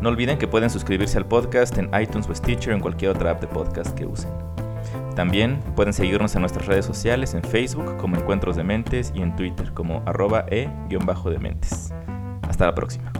No 0.00 0.08
olviden 0.08 0.38
que 0.38 0.48
pueden 0.48 0.70
suscribirse 0.70 1.18
al 1.18 1.26
podcast 1.26 1.78
en 1.78 1.88
iTunes 1.94 2.28
o 2.28 2.34
Stitcher 2.34 2.72
o 2.72 2.74
en 2.74 2.82
cualquier 2.82 3.12
otra 3.12 3.30
app 3.30 3.40
de 3.40 3.46
podcast 3.46 3.96
que 3.96 4.04
usen. 4.04 4.32
También 5.14 5.60
pueden 5.76 5.92
seguirnos 5.92 6.34
en 6.34 6.40
nuestras 6.40 6.66
redes 6.66 6.84
sociales, 6.84 7.34
en 7.34 7.44
Facebook 7.44 7.96
como 7.98 8.16
Encuentros 8.16 8.56
de 8.56 8.64
Mentes 8.64 9.12
y 9.14 9.22
en 9.22 9.36
Twitter 9.36 9.72
como 9.72 10.02
arroba 10.04 10.46
e-dementes. 10.48 11.94
Hasta 12.48 12.66
la 12.66 12.74
próxima. 12.74 13.11